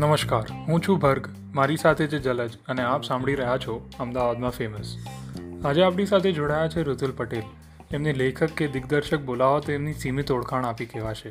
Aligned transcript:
નમસ્કાર 0.00 0.38
હું 0.66 0.82
છું 0.86 0.98
ભર્ગ 1.04 1.28
મારી 1.60 1.78
સાથે 1.82 2.00
છે 2.14 2.18
જલજ 2.26 2.56
અને 2.74 2.80
આપ 2.88 3.04
સાંભળી 3.08 3.36
રહ્યા 3.40 3.60
છો 3.64 3.76
અમદાવાદમાં 4.04 4.54
ફેમસ 4.56 4.90
આજે 4.98 5.78
આપણી 5.86 6.08
સાથે 6.10 6.26
જોડાયા 6.40 6.74
છે 6.74 6.82
રુતુલ 6.90 7.14
પટેલ 7.20 7.94
એમને 8.00 8.12
લેખક 8.20 8.52
કે 8.60 8.68
દિગ્દર્શક 8.74 9.24
બોલાવો 9.30 9.62
તો 9.68 9.72
એમની 9.78 9.94
સીમિત 10.02 10.32
ઓળખાણ 10.36 10.66
આપી 10.72 10.86
કહેવાશે 10.92 11.30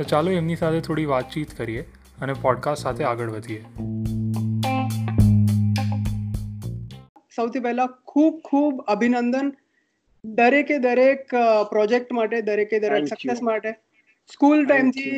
તો 0.00 0.06
ચાલો 0.14 0.32
એમની 0.40 0.56
સાથે 0.64 0.78
થોડી 0.88 1.08
વાતચીત 1.12 1.52
કરીએ 1.60 1.84
અને 2.28 2.34
પોડકાસ્ટ 2.46 2.86
સાથે 2.88 3.04
આગળ 3.12 3.30
વધીએ 3.34 3.60
સૌથી 7.38 7.62
પહેલા 7.68 7.86
ખૂબ 8.14 8.42
ખૂબ 8.50 8.82
અભિનંદન 8.96 9.52
દરેકે 10.42 10.74
દરેક 10.88 11.36
પ્રોજેક્ટ 11.74 12.12
માટે 12.20 12.36
દરેકે 12.52 12.76
દરેક 12.88 13.08
સક્સેસ 13.14 13.44
માટે 13.50 13.74
સ્કૂલ 14.32 14.64
ટાઈમથી 14.66 15.12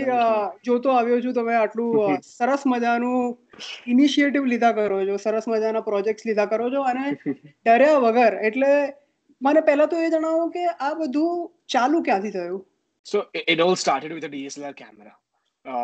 જોતો 0.69 0.93
આવ્યો 0.97 1.21
છું 1.25 1.35
તમે 1.39 1.55
આટલું 1.59 2.15
સરસ 2.29 2.65
મજાનું 2.73 3.65
ઇનિશિયેટિવ 3.95 4.49
લીધા 4.53 4.73
કરો 4.79 4.99
છો 5.09 5.19
સરસ 5.25 5.49
મજાના 5.53 5.85
પ્રોજેક્ટ્સ 5.89 6.27
લીધા 6.29 6.47
કરો 6.53 6.69
છો 6.75 6.85
અને 6.93 7.15
ડર્યા 7.21 8.03
વગર 8.07 8.39
એટલે 8.51 8.71
મને 9.49 9.65
પહેલા 9.71 9.89
તો 9.95 10.01
એ 10.07 10.13
જણાવો 10.17 10.47
કે 10.59 10.65
આ 10.89 10.93
બધું 11.03 11.43
ચાલુ 11.77 12.03
ક્યાંથી 12.09 12.35
થયું 12.39 12.63
so 13.13 13.25
it 13.43 13.65
all 13.67 13.77
started 13.83 14.17
with 14.19 14.29
a 14.31 14.33
DSLR 14.37 14.79
camera 14.83 15.83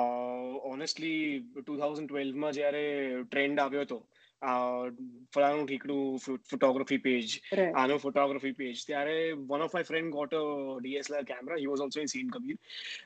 honestly 0.75 1.21
to 1.59 1.81
2012 1.85 2.43
માં 2.47 2.57
જ્યારે 2.61 2.87
ટ્રેન્ડ 3.29 3.67
આવ્યો 3.67 3.89
હતો 3.89 4.01
uh, 4.43 4.91
Farhanu 5.35 5.67
Thikru 5.69 6.23
photography 6.47 6.99
page, 6.99 7.41
right. 7.57 7.73
Anu 7.75 7.99
photography 7.99 8.53
page. 8.53 8.85
There, 8.87 9.35
one 9.35 9.61
of 9.61 9.75
my 9.75 9.83
friend 9.83 10.13
got 10.13 10.33
a 10.33 10.37
DSLR 10.85 11.27
camera. 11.27 11.59
He 11.59 11.67
was 11.67 11.81
also 11.81 12.01
in 12.01 12.09
Scene 12.09 12.31
Kabir, 12.31 12.55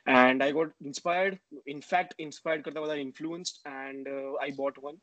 and 0.07 0.43
I 0.43 0.53
got 0.53 0.69
inspired. 0.85 1.39
In 1.67 1.81
fact, 1.81 2.15
inspired 2.19 2.65
karta 2.65 2.81
was 2.81 2.91
influenced, 2.91 3.61
and 3.65 4.07
uh, 4.07 4.35
I 4.43 4.51
bought 4.51 4.77
one, 4.79 4.97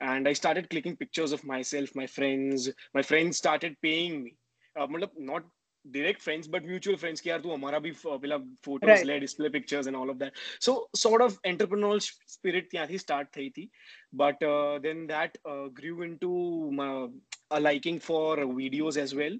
and 0.00 0.28
I 0.28 0.34
started 0.34 0.68
clicking 0.70 0.96
pictures 0.96 1.32
of 1.32 1.44
myself, 1.44 1.88
my 1.94 2.06
friends. 2.06 2.68
My 2.94 3.02
friends 3.02 3.38
started 3.38 3.76
paying 3.82 4.22
me. 4.24 4.34
Uh, 4.78 4.86
not 5.18 5.44
direct 5.92 6.20
friends 6.20 6.46
but 6.46 6.62
mutual 6.62 6.94
friends 7.02 7.22
ki 7.22 7.30
yaar 7.30 7.38
tu 7.42 7.48
hamara 7.50 7.78
bhi 7.84 7.90
pehla 8.00 8.36
photos 8.64 8.88
right. 8.90 9.06
le 9.10 9.14
display 9.20 9.48
pictures 9.54 9.86
and 9.86 9.96
all 9.96 10.10
of 10.10 10.18
that 10.18 10.34
so 10.66 10.74
sort 11.02 11.22
of 11.26 11.38
entrepreneurial 11.52 12.02
spirit 12.34 12.66
ત્યાંથી 12.74 12.98
start 13.04 13.28
થઈ 13.36 13.46
હતી 13.52 13.64
but 14.12 14.42
uh, 14.42 14.78
then 14.80 15.06
that 15.06 15.38
uh, 15.48 15.66
grew 15.68 16.02
into 16.02 17.10
a 17.52 17.60
liking 17.60 17.98
for 17.98 18.36
videos 18.36 18.96
as 18.96 19.12
well 19.14 19.32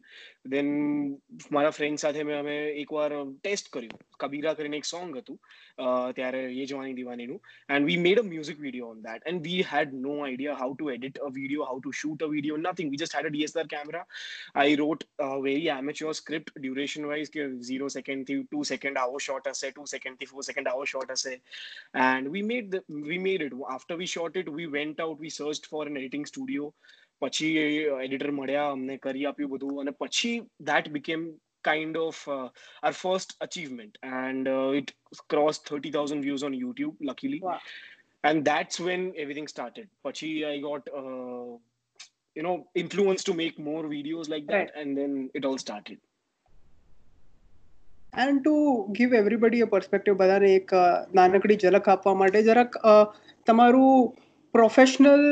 then 0.44 1.16
my 1.50 1.70
friend 1.70 1.98
sathe 2.02 2.18
me 2.28 2.32
ame 2.36 2.56
ek 2.82 2.92
a 3.00 3.02
uh, 3.16 3.24
test 3.46 3.68
karyo 3.74 3.98
kabira 4.22 4.52
karine 4.60 4.74
ek 4.78 4.84
song 4.88 5.12
hatu 5.16 5.34
tyare 5.78 7.40
and 7.68 7.84
we 7.88 7.96
made 8.04 8.18
a 8.22 8.22
music 8.22 8.58
video 8.66 8.88
on 8.92 9.00
that 9.02 9.22
and 9.26 9.42
we 9.48 9.60
had 9.72 9.92
no 10.06 10.14
idea 10.24 10.54
how 10.62 10.68
to 10.80 10.90
edit 10.94 11.20
a 11.26 11.30
video 11.36 11.64
how 11.70 11.78
to 11.84 11.92
shoot 12.00 12.20
a 12.26 12.28
video 12.32 12.56
nothing 12.68 12.90
we 12.94 12.98
just 13.02 13.12
had 13.18 13.26
a 13.30 13.32
dslr 13.36 13.68
camera 13.74 14.02
i 14.64 14.74
wrote 14.82 15.04
a 15.26 15.28
very 15.48 15.68
amateur 15.70 16.12
script 16.20 16.50
duration 16.60 17.06
wise 17.06 17.30
second, 17.98 18.26
to 18.26 18.42
2 18.50 18.64
second 18.72 18.96
hour 18.96 19.20
short, 19.20 19.46
as 19.46 19.60
2 19.60 19.86
second 19.94 20.18
to 20.18 20.26
4 20.26 20.42
second 20.50 20.66
hour 20.66 20.84
short, 20.86 21.10
as 21.10 21.26
and 21.94 22.28
we 22.28 22.42
made 22.42 22.74
it 22.76 23.52
after 23.76 23.96
we 24.02 24.06
shot 24.06 24.34
it 24.34 24.48
we 24.62 24.66
went 24.78 25.00
out. 25.04 25.18
We 25.26 25.30
searched 25.38 25.66
for 25.74 25.82
an 25.90 25.98
editing 26.04 26.26
studio. 26.36 26.64
પછી 27.22 27.46
editor 28.04 28.28
મળ્યા 28.38 28.60
અમને 28.74 28.94
કરી 29.06 29.22
આપ્યું 29.30 29.48
બધું 29.54 29.70
અને 29.82 29.92
પછી 30.04 30.28
became 30.98 31.22
kind 31.68 31.94
of 32.04 32.16
uh, 32.34 32.46
our 32.86 32.94
first 33.00 33.30
achievement 33.46 33.92
and 34.20 34.44
uh, 34.58 34.68
it 34.78 34.86
crossed 35.32 35.62
30000 35.72 36.20
views 36.26 36.42
on 36.46 36.52
youtube 36.60 36.94
luckily 37.08 37.38
and 38.28 38.38
that's 38.50 38.76
when 38.86 39.02
everything 39.22 39.48
started 39.54 39.86
pachi 40.06 40.28
i 40.52 40.54
got 40.68 40.80
uh, 41.00 41.50
you 42.38 42.44
know 42.46 42.56
influence 42.82 43.24
to 43.28 43.34
make 43.42 43.58
more 43.68 43.82
videos 43.96 44.28
like 44.34 44.46
that 44.54 44.70
and 44.82 44.98
then 45.00 45.12
it 45.40 45.46
all 45.50 45.58
started 45.66 45.98
and 48.26 48.38
to 48.48 48.54
give 48.98 49.10
everybody 49.22 49.58
a 49.66 49.68
perspective 49.76 50.14
બધાને 50.22 50.48
એક 50.60 50.70
નાનકડી 51.20 51.56
ઝલક 51.66 51.84
આપવા 51.96 52.14
માટે 52.22 52.38
જરાક 52.48 52.72
તમારું 53.48 53.90
professional 54.56 55.24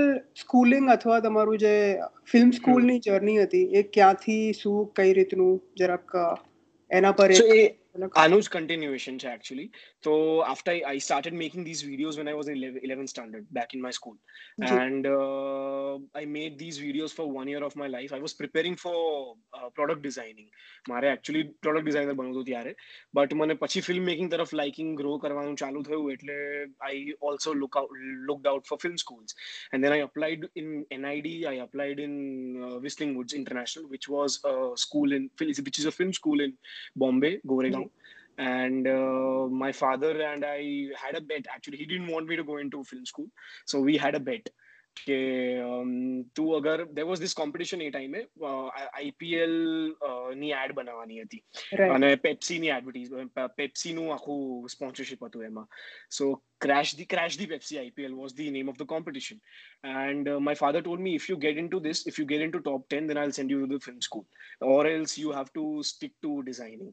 schooling 0.42 0.86
અથવા 0.94 1.20
તમારું 1.24 1.58
જે 1.64 1.72
ફિલ્મ 2.32 2.52
સ્કૂલની 2.58 3.00
જર્ની 3.06 3.38
હતી 3.44 3.64
એ 3.78 3.82
ક્યાંથી 3.96 4.42
શું 4.60 4.86
કઈ 4.98 5.12
રીતનું 5.18 5.54
જરાક 5.82 6.16
એના 7.00 7.12
પર 7.22 7.34
Anu's 8.16 8.48
continuation 8.48 9.18
actually. 9.24 9.70
So 10.02 10.44
after 10.44 10.70
I, 10.70 10.82
I, 10.86 10.98
started 10.98 11.32
making 11.34 11.64
these 11.64 11.82
videos 11.82 12.16
when 12.16 12.28
I 12.28 12.34
was 12.34 12.48
in 12.48 12.56
11, 12.58 12.80
11th 12.86 13.08
standard 13.08 13.46
back 13.52 13.74
in 13.74 13.80
my 13.82 13.90
school, 13.90 14.16
Mm-hmm. 14.60 14.76
and 14.76 15.06
uh, 15.06 16.18
I 16.18 16.24
made 16.24 16.58
these 16.58 16.80
videos 16.80 17.12
for 17.12 17.30
one 17.30 17.46
year 17.46 17.62
of 17.62 17.76
my 17.76 17.86
life. 17.86 18.12
I 18.12 18.18
was 18.18 18.32
preparing 18.34 18.74
for 18.84 19.34
uh, 19.54 19.68
product 19.72 20.02
designing. 20.02 20.48
મારે 20.90 21.08
actually 21.14 21.42
product 21.64 21.86
designer 21.88 22.12
બનવું 22.18 22.34
હતું 22.34 22.44
ત્યારે 22.48 22.72
but 23.18 23.30
મને 23.40 23.54
પછી 23.62 23.78
film 23.88 24.02
making 24.10 24.28
taraf 24.32 24.50
liking 24.60 24.88
grow 25.00 25.14
કરવાનું 25.24 25.54
ચાલુ 25.62 25.80
થયું 25.88 26.04
એટલે 26.14 26.36
I 26.92 26.96
also 27.28 27.50
look 27.62 27.76
out 27.80 27.92
looked 28.30 28.48
out 28.52 28.62
for 28.70 28.76
film 28.84 28.96
schools 29.04 29.32
and 29.72 29.78
then 29.84 29.92
I 29.96 30.00
applied 30.08 30.42
in 30.62 30.68
NID. 31.04 31.28
I 31.52 31.56
applied 31.66 32.00
in 32.06 32.14
uh, 32.68 32.76
Whistling 32.84 33.12
Woods 33.18 33.36
International, 33.40 33.86
which 33.94 34.08
was 34.16 34.40
a 34.52 34.56
school 34.86 35.10
in 35.18 35.24
which 35.68 35.80
is 35.84 35.88
a 35.92 35.96
film 36.00 36.12
school 36.20 36.40
in 36.46 36.52
Bombay, 37.04 37.34
Goregaon. 37.52 37.87
and 38.38 38.86
uh, 38.86 39.46
my 39.64 39.70
father 39.72 40.10
and 40.22 40.44
i 40.44 40.60
had 41.04 41.16
a 41.16 41.20
bet 41.20 41.46
actually 41.54 41.76
he 41.78 41.86
didn't 41.92 42.12
want 42.16 42.26
me 42.26 42.36
to 42.36 42.44
go 42.44 42.56
into 42.58 42.84
film 42.84 43.04
school 43.04 43.26
so 43.66 43.80
we 43.90 43.96
had 44.06 44.14
a 44.14 44.24
bet 44.30 44.48
તું 46.36 46.44
અગર 46.58 46.78
there 46.94 47.04
was 47.08 47.18
this 47.24 47.32
competition 47.40 47.78
એ 47.84 47.88
ટાઈમે 47.96 48.20
IPL 49.00 49.52
ની 50.40 50.48
add 50.60 50.70
બનાવવાની 50.78 51.16
હતી 51.22 51.38
અને 51.96 52.08
પેપ્સીની 52.24 52.68
એડવર્ટીઝ 52.76 53.06
પેપ્સીનું 53.60 54.06
આખું 54.16 54.38
sponsorship 54.74 55.20
હતું 55.28 55.42
એમાં 55.50 55.66
સો 56.18 56.26
crash 56.64 56.90
the 56.98 57.04
crash 57.12 57.34
the 57.40 57.44
pepsi 57.50 57.74
ipl 57.82 58.12
was 58.20 58.30
the 58.38 58.46
name 58.54 58.68
of 58.70 58.76
the 58.78 58.86
competition 58.92 59.36
and 60.04 60.24
uh, 60.30 60.40
my 60.46 60.54
father 60.60 60.80
told 60.86 61.00
me 61.04 61.10
if 61.18 61.24
you 61.30 61.36
get 61.44 61.56
into 61.62 61.78
this 61.84 61.98
if 62.10 62.14
you 62.18 62.24
get 62.32 62.42
into 62.46 62.58
top 62.68 62.80
10 62.94 63.06
then 63.08 63.18
i'll 63.20 63.34
send 63.36 63.52
you 63.52 63.58
to 63.62 63.68
the 63.72 63.78
film 63.84 64.00
school 64.06 64.24
or 64.72 64.80
else 64.94 65.12
you 65.20 65.28
have 65.38 65.50
to 65.58 65.64
stick 65.90 66.14
to 66.24 66.30
designing 66.48 66.88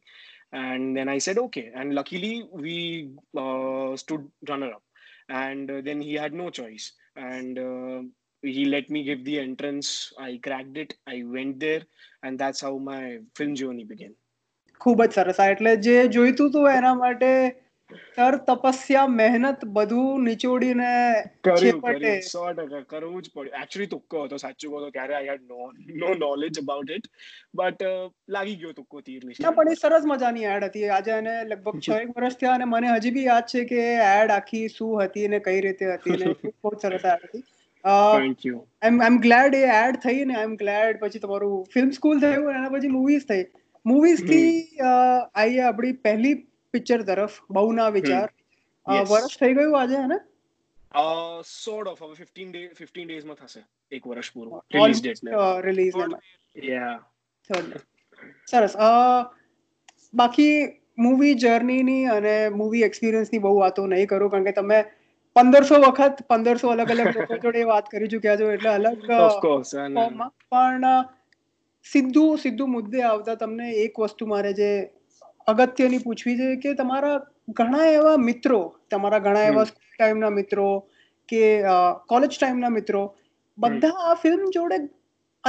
and 0.54 0.96
then 0.96 1.08
i 1.10 1.18
said 1.18 1.38
okay 1.38 1.72
and 1.76 1.94
luckily 1.96 2.48
we 2.54 3.10
uh, 3.38 3.96
stood 3.96 4.30
runner 4.48 4.72
up 4.74 4.84
and 5.30 5.70
uh, 5.72 5.82
then 5.82 6.00
he 6.02 6.14
had 6.14 6.34
no 6.34 6.50
choice 6.50 6.94
and 7.16 7.60
uh, 7.60 8.02
he 8.42 8.66
let 8.66 8.90
me 8.90 9.04
give 9.04 9.24
the 9.26 9.40
entrance 9.40 10.14
i 10.20 10.40
cracked 10.44 10.78
it 10.78 10.94
i 11.08 11.24
went 11.26 11.60
there 11.60 11.82
and 12.24 12.38
that's 12.38 12.62
how 12.62 12.78
my 12.92 13.20
film 13.40 13.56
journey 13.64 13.84
began 13.94 14.14
ખૂબ 14.84 14.98
જ 15.08 15.12
સરસ 15.18 15.38
એટલે 15.52 15.72
જે 15.84 15.94
જોઈતું 16.16 16.46
હતું 16.48 16.62
એના 16.78 16.90
માટે 17.02 17.28
તર્તપસ્યા 18.18 19.10
મહેનત 19.16 19.64
બધું 19.76 20.24
નીચોડીને 20.28 20.88
છે 21.48 21.56
પડ્યો 21.58 21.82
100% 21.82 22.80
કરું 22.94 23.18
જ 23.26 23.34
પડ્યો 23.36 23.62
એક્ચ્યુઅલી 23.64 23.90
તો 23.92 24.22
તો 24.32 24.40
સાચું 24.44 24.72
બોલો 24.76 24.88
કે 24.96 25.02
I 25.04 25.28
had 25.32 25.44
no 25.52 25.68
no 26.04 26.14
knowledge 26.22 26.60
about 26.62 26.94
it 26.96 27.06
but 27.62 27.90
લાગી 28.38 28.56
ગયો 28.64 28.74
તુક્કો 28.80 29.02
થી 29.10 29.20
પણ 29.60 29.78
સરસ 29.84 30.08
મજાની 30.14 30.48
એડ 30.54 30.66
હતી 30.70 30.88
આજાને 30.96 31.36
લગભગ 31.52 31.84
6-1 31.90 32.16
વર્ષ 32.18 32.40
થયા 32.42 32.56
અને 32.62 32.70
મને 32.74 32.96
હજી 32.96 33.14
ભી 33.20 33.28
યાદ 33.30 33.50
છે 33.54 33.64
કે 33.74 33.86
એ 33.92 34.02
એડ 34.08 34.34
આખી 34.40 34.64
શું 34.78 34.98
હતી 35.04 35.28
અને 35.32 35.42
કઈ 35.50 35.62
રીતે 35.68 35.94
હતી 36.00 36.18
એ 36.30 36.34
ખૂબ 36.42 36.56
ખૂબ 36.66 36.80
સરસ 36.88 37.08
હતી 37.12 37.44
thank 37.92 38.50
you 38.52 38.64
I 38.90 39.12
am 39.14 39.22
glad 39.28 39.60
A 39.60 39.62
ad 39.78 40.02
થઈ 40.08 40.26
ને 40.32 40.40
આઈ 40.42 40.50
એમ 40.50 40.58
ગ્લેડ 40.66 41.06
પછી 41.06 41.24
તમારું 41.28 41.62
ફિલ્મ 41.78 41.94
સ્કૂલ 42.02 42.26
થયું 42.26 42.50
અને 42.56 42.58
આના 42.64 42.76
પછી 42.80 42.94
મૂવીઝ 42.98 43.28
થઈ 43.36 43.46
મૂવીઝ 43.94 44.28
થી 44.34 44.54
આઈ 44.90 45.64
આપડી 45.70 45.96
પહેલી 46.10 46.36
પિક્ચર 46.76 47.02
તરફ 47.10 47.40
બહુ 47.58 47.68
ના 47.80 47.90
વિચાર 47.98 48.26
વર્ષ 49.12 49.42
થઈ 49.44 49.56
ગયું 49.60 49.78
આજે 49.82 49.96
હે 50.02 50.08
ને 50.14 50.20
સોર્ટ 51.54 51.92
ઓફ 51.94 52.04
હવે 52.08 52.30
15 52.42 52.52
ડે 52.56 52.80
15 52.80 53.10
ડેઝ 53.12 53.28
માં 53.32 53.42
થશે 53.44 53.64
એક 54.00 54.10
વર્ષ 54.14 54.34
પૂરું 54.36 54.66
રિલીઝ 54.78 55.04
ડેટ 55.08 55.24
ને 55.30 55.46
રિલીઝ 55.68 56.68
યા 56.72 57.64
સરસ 58.54 58.78
બાકી 60.24 60.52
મૂવી 61.08 61.34
જર્નીની 61.46 62.04
અને 62.18 62.36
મૂવી 62.62 62.86
એક્સપિરિયન્સની 62.92 63.44
બહુ 63.48 63.56
વાતો 63.62 63.88
નહીં 63.96 64.12
કરું 64.14 64.34
કારણ 64.36 64.50
કે 64.52 64.56
તમે 64.60 64.80
પંદરસો 65.40 65.80
વખત 65.86 66.22
પંદરસો 66.32 66.70
અલગ 66.76 66.92
અલગ 66.96 67.08
લોકો 67.22 67.40
જોડે 67.48 67.64
વાત 67.72 67.90
કરી 67.96 68.12
ચુક્યા 68.14 68.40
છો 68.42 68.52
એટલે 68.58 68.76
અલગ 68.76 69.42
પણ 69.42 70.86
સીધું 71.94 72.38
સીધું 72.44 72.72
મુદ્દે 72.78 73.02
આવતા 73.10 73.40
તમને 73.42 73.74
એક 73.88 74.00
વસ્તુ 74.06 74.30
મારે 74.34 74.54
જે 74.62 74.70
અગત્યની 75.54 76.00
પૂછવી 76.06 76.36
છે 76.42 76.50
કે 76.66 76.70
તમારા 76.82 77.16
ઘણા 77.60 77.88
એવા 77.98 78.18
મિત્રો 78.28 78.60
તમારા 78.94 79.20
ઘણા 79.28 79.50
એવા 79.52 79.66
સ્કૂલ 79.72 79.98
ટાઈમના 79.98 80.32
મિત્રો 80.38 80.68
કે 81.34 81.42
કોલેજ 82.14 82.34
ટાઈમના 82.38 82.72
મિત્રો 82.78 83.02
બધા 83.66 84.08
આ 84.12 84.16
ફિલ્મ 84.24 84.48
જોડે 84.56 84.80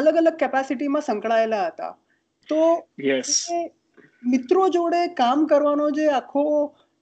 અલગ 0.00 0.16
અલગ 0.22 0.36
કેપેસિટીમાં 0.42 1.06
સંકળાયેલા 1.08 1.62
હતા 1.72 1.92
તો 2.52 3.62
મિત્રો 4.34 4.66
જોડે 4.76 5.00
કામ 5.22 5.46
કરવાનો 5.54 5.88
જે 6.00 6.10
આખો 6.18 6.44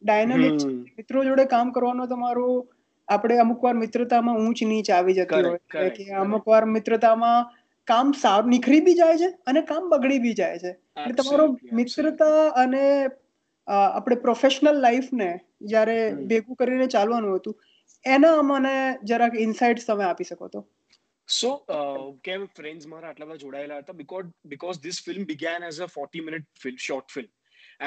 ડાયનામિક 0.05 0.63
મિત્રો 1.01 1.27
જોડે 1.31 1.47
કામ 1.57 1.73
કરવાનો 1.79 2.07
તમારો 2.15 2.47
આપણે 3.17 3.41
અમુક 3.45 3.59
વાર 3.67 3.75
મિત્રતામાં 3.83 4.41
ઊંચ 4.45 4.63
નીચ 4.73 4.91
આવી 5.01 5.19
જતી 5.21 5.43
હોય 5.49 5.91
કે 5.99 6.09
અમુક 6.23 6.47
વાર 6.55 6.63
મિત્રતામાં 6.79 7.51
કામ 7.93 8.15
સારું 8.25 8.55
નીખરી 8.57 8.83
બી 8.91 8.99
જાય 9.03 9.19
છે 9.25 9.31
અને 9.53 9.63
કામ 9.73 9.91
બગડી 9.95 10.23
બી 10.29 10.39
જાય 10.43 10.63
છે 10.65 10.73
અર્તમોરો 11.03 11.47
મિક્ષ્રતા 11.79 12.41
અને 12.65 12.83
આપણે 13.77 14.17
પ્રોફેશનલ 14.27 14.79
લાઈફ 14.87 15.11
ને 15.23 15.29
જારે 15.75 15.97
બેગુ 16.33 16.59
કરીને 16.63 16.89
ચાલવાનું 16.97 17.35
હતું 17.39 17.57
એના 18.17 18.35
અમને 18.45 18.75
જરાક 19.13 19.39
ઇનસાઇટ્સ 19.47 19.89
તમે 19.91 20.05
આપી 20.09 20.29
શકો 20.33 20.49
તો 20.55 20.65
સો 21.39 21.51
કે 22.29 22.37
ફ્રેન્ડ્સ 22.59 22.87
મારા 22.93 23.11
આટલા 23.13 23.29
બધા 23.31 23.41
જોડાયેલા 23.47 23.81
હતા 23.85 23.99
because 24.03 24.29
because 24.53 24.83
This 24.87 25.01
film 25.09 25.27
began 25.33 25.67
as 25.73 25.83
a 25.87 25.91
40 25.97 26.27
minute 26.31 26.77
short 26.89 27.17
film 27.19 27.31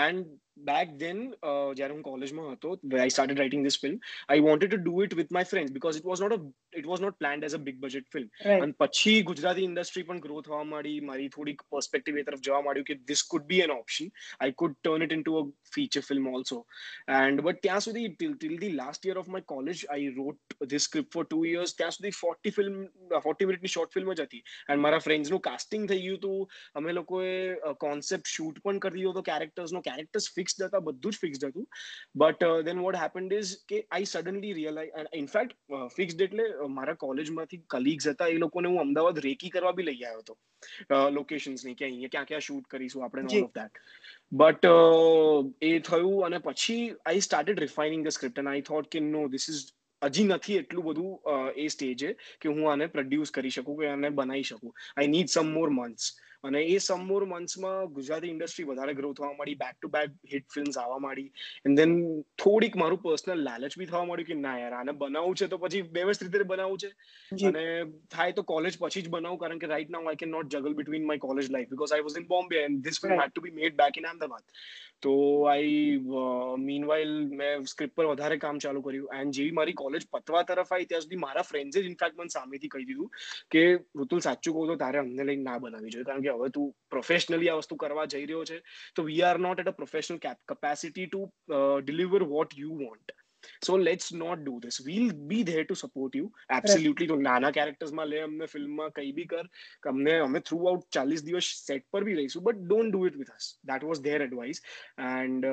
and 0.07 0.25
back 0.65 0.97
then 0.97 1.33
uh 1.43 1.69
jaram 1.79 2.01
college 2.07 2.31
mein 2.37 2.57
to 2.63 2.71
where 2.91 3.01
i 3.03 3.07
started 3.15 3.39
writing 3.39 3.61
this 3.67 3.75
film 3.81 3.99
i 4.29 4.37
wanted 4.39 4.71
to 4.73 4.77
do 4.87 5.01
it 5.05 5.15
with 5.19 5.29
my 5.37 5.43
friends 5.43 5.71
because 5.77 5.95
it 5.99 6.05
was 6.05 6.19
not 6.23 6.31
a 6.35 6.39
it 6.81 6.85
was 6.91 7.01
not 7.03 7.17
planned 7.19 7.43
as 7.47 7.53
a 7.53 7.59
big 7.59 7.79
budget 7.79 8.05
film 8.11 8.29
right. 8.45 8.61
and 8.63 8.77
pachi 8.77 9.13
gujarati 9.29 9.63
industry 9.69 10.03
pan 10.09 10.19
growth 10.25 10.47
hova 10.53 10.63
madi 10.71 10.93
mari 11.09 11.27
thodi 11.35 11.55
perspective 11.75 12.17
e 12.21 12.25
taraf 12.29 12.43
java 12.47 12.61
madi 12.69 12.83
કે 12.89 12.95
this 13.11 13.21
could 13.31 13.45
be 13.53 13.59
an 13.67 13.71
option 13.79 14.09
i 14.47 14.51
could 14.61 14.73
turn 14.87 15.01
it 15.07 15.11
into 15.17 15.31
a 15.41 15.43
feature 15.75 16.03
film 16.11 16.27
also 16.33 16.59
and 17.21 17.43
but 17.49 17.53
ત્યાં 17.67 17.79
સુધી 17.85 18.01
till 18.19 18.33
till 18.41 18.55
the 18.63 18.67
last 18.81 19.01
year 19.07 19.15
of 19.21 19.27
my 19.35 19.39
college 19.53 19.79
i 19.97 20.01
wrote 20.17 20.41
this 20.73 20.83
script 20.87 21.09
for 21.15 21.23
2 21.35 21.39
years 21.51 21.69
ત્યાં 21.77 21.89
સુધી 21.95 22.11
40 22.17 22.53
film 22.57 22.75
40 23.13 23.47
minute 23.47 23.63
ની 23.65 23.71
short 23.75 23.89
film 23.97 24.09
જ 24.17 24.21
હતી 24.25 24.39
and 24.69 24.79
મારા 24.83 24.99
friends 25.07 25.29
નું 25.33 25.39
casting 25.49 25.83
થઈ 25.91 25.99
ગયું 26.03 26.17
હતું 26.19 26.35
અમે 26.79 26.91
લોકોએ 26.99 27.33
concept 27.85 28.27
shoot 28.35 28.55
પણ 28.67 28.77
કરી 28.85 28.97
દીધો 28.99 29.11
હતો 29.15 29.23
characters 29.31 29.71
નો 29.77 29.81
characters 29.89 30.27
fix 30.37 30.46
ફિક્સ્ડ 30.47 30.67
હતા 30.69 30.79
બધું 30.87 31.13
જ 31.15 31.17
ફિક્સ્ડ 31.21 31.53
હતું 31.53 31.65
but 32.21 32.47
then 32.67 32.81
what 32.85 32.97
happened 33.03 33.33
is 33.37 33.49
કે 33.71 33.79
I 33.97 34.07
suddenly 34.11 34.51
realize 34.59 35.09
in fact 35.21 35.55
fixed 35.95 36.23
એટલે 36.25 36.45
uh, 36.47 36.71
મારા 36.77 36.97
કોલેજમાંથી 37.01 37.59
કલીગ્સ 37.73 38.07
હતા 38.13 38.29
એ 38.35 38.37
લોકોને 38.43 38.71
હું 38.71 38.81
અમદાવાદ 38.87 39.19
રેકી 39.27 39.51
કરવા 39.57 39.73
બી 39.79 39.87
લઈ 39.89 40.05
આવ્યો 40.09 40.21
હતો 40.21 41.09
લોકેશન્સની 41.17 41.75
કે 41.81 41.87
અહીંયા 41.89 42.13
ક્યાં 42.13 42.29
ક્યાં 42.31 42.47
શૂટ 42.49 42.69
કરીશું 42.75 43.05
આપણે 43.07 43.25
ઓલ 43.29 43.47
ઓફ 43.47 43.57
દેટ 43.61 43.81
બટ 44.43 44.71
એ 45.71 45.73
થયું 45.89 46.29
અને 46.29 46.41
પછી 46.47 46.81
I 47.11 47.25
started 47.27 47.63
refining 47.65 48.07
the 48.07 48.17
script 48.19 48.41
and 48.43 48.53
I 48.53 48.63
thought 48.71 48.91
કે 48.95 49.03
નો 49.09 49.25
ધીસ 49.35 49.49
ઇઝ 49.55 49.67
હજી 50.15 50.27
નથી 50.33 50.57
એટલું 50.63 50.87
બધું 50.87 51.53
એ 51.65 51.69
સ્ટેજે 51.75 52.15
કે 52.41 52.47
હું 52.55 52.65
આને 52.71 52.87
પ્રોડ્યુસ 52.95 53.33
કરી 53.39 53.53
શકું 53.59 53.79
કે 53.83 53.91
આને 53.91 54.11
બનાવી 54.21 54.49
શકું 54.53 54.73
I 54.95 55.13
need 55.15 55.33
some 55.39 55.53
more 55.59 55.71
months 55.81 56.15
અને 56.45 56.59
એ 56.59 56.75
સમમોર 56.87 57.21
મંથ્સમાં 57.31 57.87
ગુજરાતી 57.97 58.31
ઇન્ડસ્ટ્રી 58.33 58.67
વધારે 58.69 58.93
ગ્રો 58.99 59.11
થવા 59.19 59.29
માંડી 59.37 59.57
back 59.63 59.77
to 59.79 59.89
back 59.95 60.13
hit 60.33 60.45
film 60.55 60.69
આવવા 60.83 60.99
માંડી 61.05 61.45
એન્ડ 61.69 61.79
દેન 61.81 61.93
થોડીક 62.43 62.77
મારું 62.83 63.01
પર્સનલ 63.05 63.43
લાલચ 63.49 63.77
બી 63.81 63.89
થવા 63.91 64.03
માંડ્યું 64.09 64.29
કે 64.31 64.39
ના 64.47 64.55
યાર 64.61 64.77
આને 64.81 64.91
બનાવવું 65.03 65.39
છે 65.43 65.49
તો 65.55 65.59
પછી 65.65 65.83
વ્યવસ્થિત 65.99 66.29
રીતે 66.37 66.49
બનાવવું 66.51 66.81
છે 66.85 67.51
અને 67.53 67.65
થાય 68.17 68.37
તો 68.41 68.47
કોલેજ 68.53 68.77
પછી 68.85 69.05
જ 69.07 69.13
બનાવું 69.17 69.41
કારણ 69.45 69.61
કે 69.65 69.71
right 69.73 69.93
now 69.97 70.03
I 70.13 70.21
can 70.25 70.33
not 70.37 70.51
juggle 70.57 70.77
between 70.81 71.07
my 71.11 71.25
college 71.27 71.49
life 71.57 71.71
because 71.75 71.95
I 71.99 72.05
was 72.09 72.19
in 72.23 72.29
Bombay 72.35 72.59
and 72.65 72.83
this 72.89 73.01
film 73.05 73.23
had 73.23 73.33
to 73.37 73.45
be 73.47 73.55
made 73.61 73.81
back 73.83 73.99
in 74.03 74.09
Ahmedabad 74.13 74.45
તો 75.05 75.11
આઈ 75.53 75.81
મીનવાઇલ 76.67 77.11
uh, 77.15 77.33
મેં 77.41 77.67
સ્ક્રિપ્ટ 77.73 77.97
પર 77.97 78.05
વધારે 78.11 78.37
કામ 78.45 78.61
ચાલુ 78.67 78.85
કર્યું 78.87 79.19
એન્ડ 79.23 79.39
જેવી 79.39 79.57
મારી 79.61 79.75
કોલેજ 79.83 80.05
પતવા 80.17 80.45
તરફ 80.53 80.71
આવી 80.77 80.89
ત્યાં 80.93 81.05
સુધી 81.07 81.21
મારા 81.25 81.45
ફ્રેન્ડ્સે 81.51 81.81
જ 81.81 81.85
ઇનફેક્ટ 81.91 82.17
મને 82.21 82.35
સામેથી 82.37 82.71
કહી 82.77 82.87
દીધું 82.91 83.11
કે 83.55 83.65
ઋતુલ 84.05 84.25
સાચું 84.29 84.57
કહું 84.59 84.71
તો 84.73 84.79
તારે 84.85 84.97
અમને 85.03 85.29
લઈને 85.31 85.45
ના 85.51 85.59
બનાવી 85.67 85.93
જોઈએ 85.97 86.09
કારણ 86.11 86.25
કે 86.26 86.26
કે 86.27 86.33
હવે 86.37 86.47
તું 86.57 86.71
પ્રોફેશનલી 86.95 87.51
આ 87.51 87.57
વસ્તુ 87.61 87.75
કરવા 87.83 88.03
જઈ 88.15 88.23
રહ્યો 88.29 88.47
છે 88.49 88.55
તો 88.95 89.05
we 89.11 89.19
are 89.27 89.37
not 89.45 89.61
at 89.63 89.69
a 89.73 89.79
professional 89.83 90.17
capacity 90.27 91.05
to 91.11 91.21
deliver 91.83 92.25
what 92.33 92.55
you 92.63 92.73
want 92.81 93.13
so 93.67 93.75
let's 93.87 94.07
not 94.21 94.39
do 94.43 94.55
this 94.65 94.77
this 94.79 94.83
we'll 94.87 95.11
be 95.31 95.39
there 95.51 95.63
to 95.71 95.75
support 95.83 96.15
you 96.21 96.25
absolutely 96.57 97.07
તો 97.11 97.17
નાના 97.27 97.51
કેરેક્ટર્સ 97.59 97.93
માં 97.99 98.09
લે 98.13 98.19
અમને 98.27 98.47
ફિલ્મ 98.55 98.73
માં 98.79 98.91
કઈ 98.97 99.11
બી 99.21 99.27
કર 99.35 99.43
અમને 99.93 100.13
અમે 100.27 100.39
થ્રુ 100.49 100.59
આઉટ 100.73 100.87
ચાલીસ 100.97 101.23
દિવસ 101.29 101.51
સેટ 101.69 101.85
પર 101.95 102.03
બી 102.09 102.17
રહીશું 102.21 102.45
but 102.49 102.65
don't 102.71 102.93
do 102.95 103.03
it 103.11 103.19
with 103.21 103.33
us 103.37 103.47
that 103.71 103.87
was 103.89 104.01
there 104.09 104.19
advice 104.27 104.61
and 105.11 105.47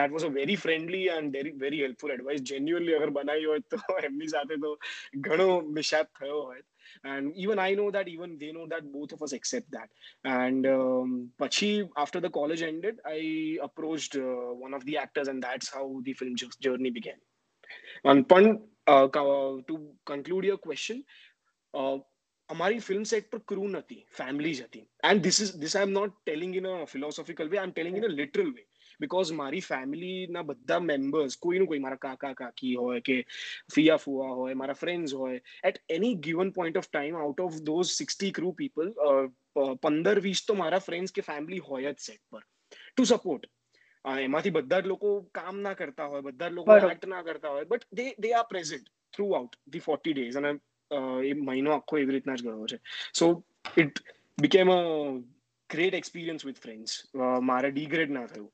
that 0.00 0.14
was 0.16 0.28
a 0.28 0.32
very 0.40 0.60
friendly 0.66 1.04
and 1.16 1.40
very 1.66 1.82
helpful 1.88 2.14
advice 2.18 2.44
genuinely 2.52 2.98
અગર 3.00 3.10
બનાવી 3.18 3.50
હોય 3.52 3.64
તો 3.76 4.00
એમની 4.10 4.34
સાથે 4.36 4.54
તો 4.66 4.76
ઘણો 5.28 5.48
મિશાપ 5.80 6.14
થયો 6.20 6.42
હોય 6.50 6.64
and 7.04 7.32
even 7.34 7.58
i 7.58 7.72
know 7.74 7.90
that 7.90 8.08
even 8.08 8.36
they 8.38 8.50
know 8.52 8.66
that 8.66 8.84
both 8.92 9.12
of 9.12 9.22
us 9.22 9.32
accept 9.32 9.70
that 9.70 9.88
and 10.24 10.66
um, 10.66 11.30
pachi 11.40 11.88
after 11.96 12.20
the 12.20 12.30
college 12.30 12.62
ended 12.62 12.96
i 13.06 13.56
approached 13.62 14.16
uh, 14.16 14.30
one 14.66 14.74
of 14.74 14.84
the 14.84 14.96
actors 14.96 15.28
and 15.28 15.42
that's 15.42 15.72
how 15.72 16.00
the 16.04 16.12
film 16.12 16.34
journey 16.66 16.90
began 16.90 17.20
and 18.04 18.28
pun 18.28 18.60
uh, 18.86 19.06
to 19.70 19.74
conclude 20.12 20.44
your 20.50 20.60
question 20.70 20.98
uh, 21.80 21.96
અમારી 22.52 22.78
film 22.86 23.04
set 23.10 23.24
પર 23.32 23.38
crew 23.50 23.62
નથી 23.74 23.96
family 24.16 24.50
જ 24.56 24.62
હતી 24.64 24.80
this 25.04 25.22
this 25.26 25.36
is 25.44 25.50
this 25.62 25.74
I 25.78 25.84
am 25.86 25.92
not 25.98 26.10
telling 26.28 26.52
in 26.60 26.64
a 26.72 26.74
philosophical 26.92 27.46
way 27.52 27.56
I 27.60 27.66
am 27.68 27.72
telling 27.78 27.96
in 28.00 28.04
a 28.08 28.10
literal 28.20 28.48
because 29.02 29.30
મારી 29.40 29.62
ફેમિલીના 29.68 30.42
બધા 30.48 30.78
members 30.88 31.36
કોઈનું 31.44 31.68
કોઈ 31.70 31.82
મારા 31.84 32.02
કાકા 32.04 32.32
કાકી 32.40 32.74
હોય 32.82 33.00
કે 33.08 33.16
ફિયા 33.76 34.02
ફુઆ 34.04 34.30
હોય 34.40 34.58
મારા 34.60 34.78
ફ્રેન્ડ્સ 34.82 35.14
હોય 35.22 35.40
at 35.70 35.80
any 35.96 36.12
given 36.28 36.52
point 36.58 36.78
of 36.82 36.88
time 36.92 37.18
out 37.24 37.42
of 37.46 37.58
those 37.70 37.90
sixty 37.96 38.30
crew 38.38 38.52
people 38.60 38.92
પંદર 39.86 40.22
વીસ 40.28 40.44
તો 40.50 40.58
મારા 40.62 40.82
ફ્રેન્ડ્સ 40.88 41.16
કે 41.18 41.26
ફેમિલી 41.30 41.60
હોય 41.70 41.94
જ 41.98 42.04
સેટ 42.06 42.22
પર 42.36 42.46
ટુ 42.78 43.08
સપોર્ટ 43.12 43.50
એમાંથી 44.28 44.54
બધા 44.58 44.82
જ 44.86 44.92
લોકો 44.94 45.12
કામ 45.40 45.60
ના 45.68 45.76
કરતા 45.82 46.08
હોય 46.14 46.26
બધા 46.28 46.52
જ 46.54 46.60
લોકો 46.60 46.78
એક્ટ 46.94 47.08
ના 47.14 47.24
કરતા 47.30 47.54
હોય 47.56 47.70
but 47.74 47.98
they 48.00 48.08
they 48.26 48.34
are 48.40 48.46
present 48.54 48.92
throughout 49.40 49.60
the 49.74 49.86
forty 49.90 50.16
days 50.18 50.40
અને 50.42 50.54
એ 51.32 51.36
મહિનો 51.50 51.76
આખો 51.78 52.02
એવી 52.04 52.16
રીતના 52.18 52.40
જ 52.44 52.48
ગયો 52.48 52.70
છે 52.74 52.82
so 53.22 53.32
it 53.86 54.04
became 54.46 54.76
a 54.78 54.80
great 55.74 55.94
experience 56.02 56.42
with 56.50 56.60
friends 56.66 56.98
મારે 57.50 57.68
ડિગ્રેડ 57.76 58.12
ના 58.18 58.26
થયું 58.34 58.50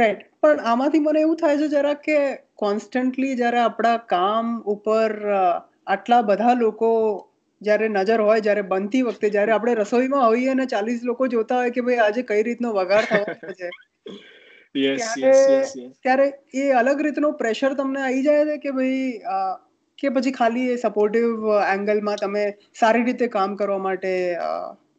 રાઈટ 0.00 0.22
પણ 0.44 0.60
આમાંથી 0.70 1.02
મને 1.04 1.20
એવું 1.26 1.38
થાય 1.42 1.58
છે 1.62 1.68
જરા 1.74 1.94
કે 2.06 2.16
કોન્સ્ટન્ટલી 2.62 3.34
જ્યારે 3.40 3.60
આપણા 3.62 3.94
કામ 4.12 4.50
ઉપર 4.74 5.14
આટલા 5.94 6.20
બધા 6.30 6.54
લોકો 6.62 6.90
જ્યારે 7.68 7.88
નજર 7.96 8.24
હોય 8.28 8.44
જ્યારે 8.48 8.66
બનતી 8.74 9.02
વખતે 9.08 9.30
જ્યારે 9.36 9.54
આપણે 9.56 9.74
રસોઈમાં 9.80 10.26
હોઈએ 10.28 10.52
અને 10.54 10.66
ચાલીસ 10.74 11.06
લોકો 11.12 11.28
જોતા 11.36 11.60
હોય 11.62 11.74
કે 11.78 11.86
ભાઈ 11.88 12.02
આજે 12.08 12.26
કઈ 12.32 12.42
રીતનો 12.50 12.72
વઘાર 12.80 13.10
થવાનો 13.12 13.56
છે 13.60 13.70
ત્યારે 16.08 16.26
એ 16.64 16.66
અલગ 16.82 17.04
રીતનો 17.08 17.32
પ્રેશર 17.44 17.78
તમને 17.82 18.06
આવી 18.08 18.24
જાય 18.28 18.46
છે 18.50 18.58
કે 18.66 18.76
ભાઈ 18.80 19.52
કે 20.02 20.14
પછી 20.18 20.36
ખાલી 20.40 20.68
એ 20.76 20.80
સપોર્ટિવ 20.88 21.50
એંગલમાં 21.74 22.24
તમે 22.26 22.46
સારી 22.82 23.08
રીતે 23.10 23.30
કામ 23.38 23.58
કરવા 23.64 23.82
માટે 23.88 24.14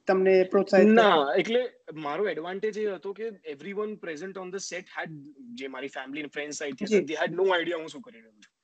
તમને 0.09 0.33
પ્રોત્સાહિત 0.53 0.91
ના 0.99 1.15
એટલે 1.39 1.61
મારો 2.07 2.25
એડવાન્ટેજ 2.33 2.75
એ 2.83 2.85
હતો 2.97 3.11
કે 3.19 3.29
everyone 3.53 3.95
present 4.03 4.37
on 4.43 4.51
the 4.55 4.63
set 4.71 4.91
had 4.97 5.15
જે 5.61 5.69
મારી 5.73 5.91
ફેમિલી 5.95 6.23
એન્ડ 6.25 6.35
ફ્રેન્ડસ 6.37 6.61
સાઈડ 6.61 6.77
થી 6.81 6.87
so 6.91 7.01
they 7.09 7.17
had 7.23 7.35
no 7.39 7.47
idea 7.55 7.81
હું 7.83 7.91
શું 7.93 8.05
કરી 8.05 8.19
રહ્યો 8.19 8.45
છું 8.45 8.55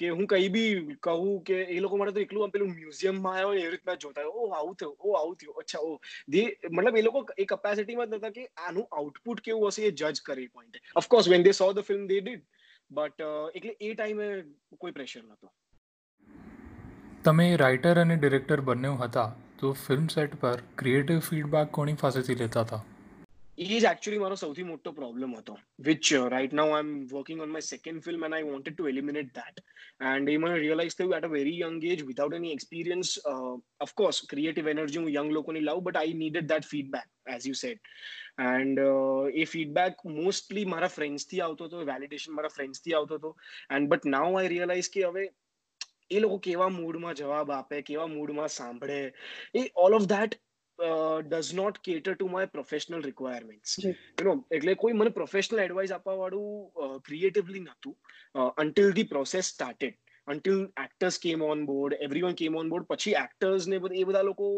કે 0.03 0.13
હું 0.19 0.31
કઈ 0.35 0.49
ભી 0.59 0.87
કહું 1.09 1.35
કે 1.51 1.59
એ 1.77 1.79
લોકો 1.87 2.01
મારા 2.03 2.17
તો 2.19 2.25
ઇકલુ 2.27 2.47
આપેલું 2.47 2.73
મ્યુઝિયમ 2.79 3.21
માં 3.27 3.39
આવ્યો 3.43 3.65
એવરીક 3.67 3.85
મેં 3.91 4.01
જોતા 4.07 4.27
ઓ 4.41 4.47
આઉટ 4.61 4.87
ઓ 4.91 5.17
આઉટ 5.23 5.47
ઓછા 5.65 5.85
ઓ 5.91 5.93
દે 6.37 6.45
મતલબ 6.75 7.03
એ 7.03 7.07
લોકો 7.09 7.25
એક 7.37 7.49
કપકેસિટી 7.55 8.01
મતલબ 8.03 8.29
કે 8.39 8.49
આનું 8.69 8.89
આઉટપુટ 9.01 9.45
કેવું 9.51 9.71
હશે 9.75 9.91
એ 9.91 9.95
જજ 10.03 10.15
કરી 10.31 10.49
point 10.59 10.83
of 11.03 11.11
course 11.17 11.33
when 11.35 11.49
they 11.51 11.59
so 11.63 11.73
the 11.81 11.89
film 11.91 12.09
they 12.15 12.23
did 12.29 12.49
but 13.01 13.31
એટલે 13.57 13.79
એ 13.91 13.95
ટાઈમે 13.99 14.29
કોઈ 14.87 14.99
પ્રેશર 15.01 15.25
નહોતો 15.31 15.55
તમે 17.27 17.45
રાઇટર 17.61 17.93
અને 18.01 18.15
ડિરેક્ટર 18.23 18.61
બંને 18.67 18.91
હતા 18.99 19.31
તો 19.61 19.69
ફિલ્મ 19.85 20.05
સેટ 20.15 20.35
પર 20.43 20.59
ક્રિએટિવ 20.81 21.17
ફીડબેક 21.29 21.71
કોની 21.77 21.97
પાસેથી 22.03 22.35
લેતા 22.43 22.63
હતા 22.67 22.79
એ 23.63 23.67
જ 23.71 23.79
એકચ્યુઅલી 23.91 24.21
મારો 24.25 24.37
સૌથી 24.43 24.67
મોટો 24.69 24.91
પ્રોબ્લેમ 24.99 25.31
હતો 25.39 25.57
which 25.89 26.11
right 26.35 26.53
now 26.59 26.69
I 26.77 26.83
am 26.85 26.93
working 27.15 27.41
on 27.47 27.51
my 27.57 27.67
second 27.71 28.05
film 28.07 28.27
and 28.29 28.37
I 28.39 28.47
wanted 28.51 28.77
to 28.77 28.87
eliminate 28.91 29.33
that 29.39 29.59
and 30.13 30.31
એ 30.35 30.37
મને 30.45 30.59
રિયલાઇઝ 30.65 30.95
થયું 31.01 31.15
at 31.19 31.27
a 31.29 31.33
very 31.35 31.57
young 31.65 31.79
age 31.95 31.99
without 32.13 32.37
any 32.39 32.53
experience 32.59 33.11
of course 33.87 34.21
creative 34.35 34.71
energy 34.75 35.03
હું 35.07 35.09
young 35.19 35.31
લોકોની 35.39 35.63
લાવું 35.71 35.85
but 35.89 36.01
I 36.03 36.15
needed 36.23 36.47
that 36.55 36.69
feedback 36.75 37.11
as 37.39 37.49
you 37.51 37.57
said 37.63 37.91
and 38.53 38.85
A 39.43 39.49
feedback 39.55 40.07
mostly 40.21 40.65
મારા 40.77 40.93
ફ્રેન્ડ્સથી 40.99 41.43
આવતો 41.49 41.69
હતો 41.71 41.83
validation 41.91 42.39
મારા 42.39 42.53
ફ્રેન્ડ્સથી 42.59 42.97
આવતો 43.01 43.21
હતો 43.23 43.35
and 43.81 43.93
but 43.95 44.15
now 44.19 44.31
I 44.43 44.53
realise 44.57 44.93
કે 44.99 45.05
હવે 45.11 45.27
એ 46.15 46.19
લોકો 46.25 46.39
કેવા 46.47 46.71
મૂડમાં 46.79 47.17
જવાબ 47.21 47.51
આપે 47.59 47.79
કેવા 47.91 48.09
મૂડમાં 48.17 48.53
સાંભળે 48.57 48.99
એ 49.61 49.63
all 49.85 49.97
of 49.99 50.07
that 50.15 50.37
does 51.33 51.51
not 51.61 51.81
cater 51.89 52.15
to 52.19 52.29
my 52.35 52.53
professional 52.57 53.05
requirements 53.09 53.75
you 53.87 53.95
know 54.29 54.35
એટલે 54.59 54.77
કોઈ 54.85 54.99
મને 55.03 55.15
પ્રોફેશનલ 55.21 55.65
એડવાઇસ 55.67 55.95
આપવા 55.99 56.17
વાળું 56.23 56.99
ક્રિએટિવલી 57.11 57.65
નહોતું 57.69 58.51
until 58.65 58.93
the 58.99 59.09
process 59.15 59.53
started 59.55 59.99
until 60.33 60.61
actors 60.85 61.17
came 61.25 61.43
on 61.49 61.61
board 61.71 61.97
everyone 62.07 62.37
came 62.41 62.55
on 62.61 62.71
board 62.73 62.87
પછી 62.93 63.15
એક્ટર્સ 63.25 63.67
ને 63.73 63.79
એ 64.01 64.05
બધા 64.09 64.23
લોકો 64.29 64.49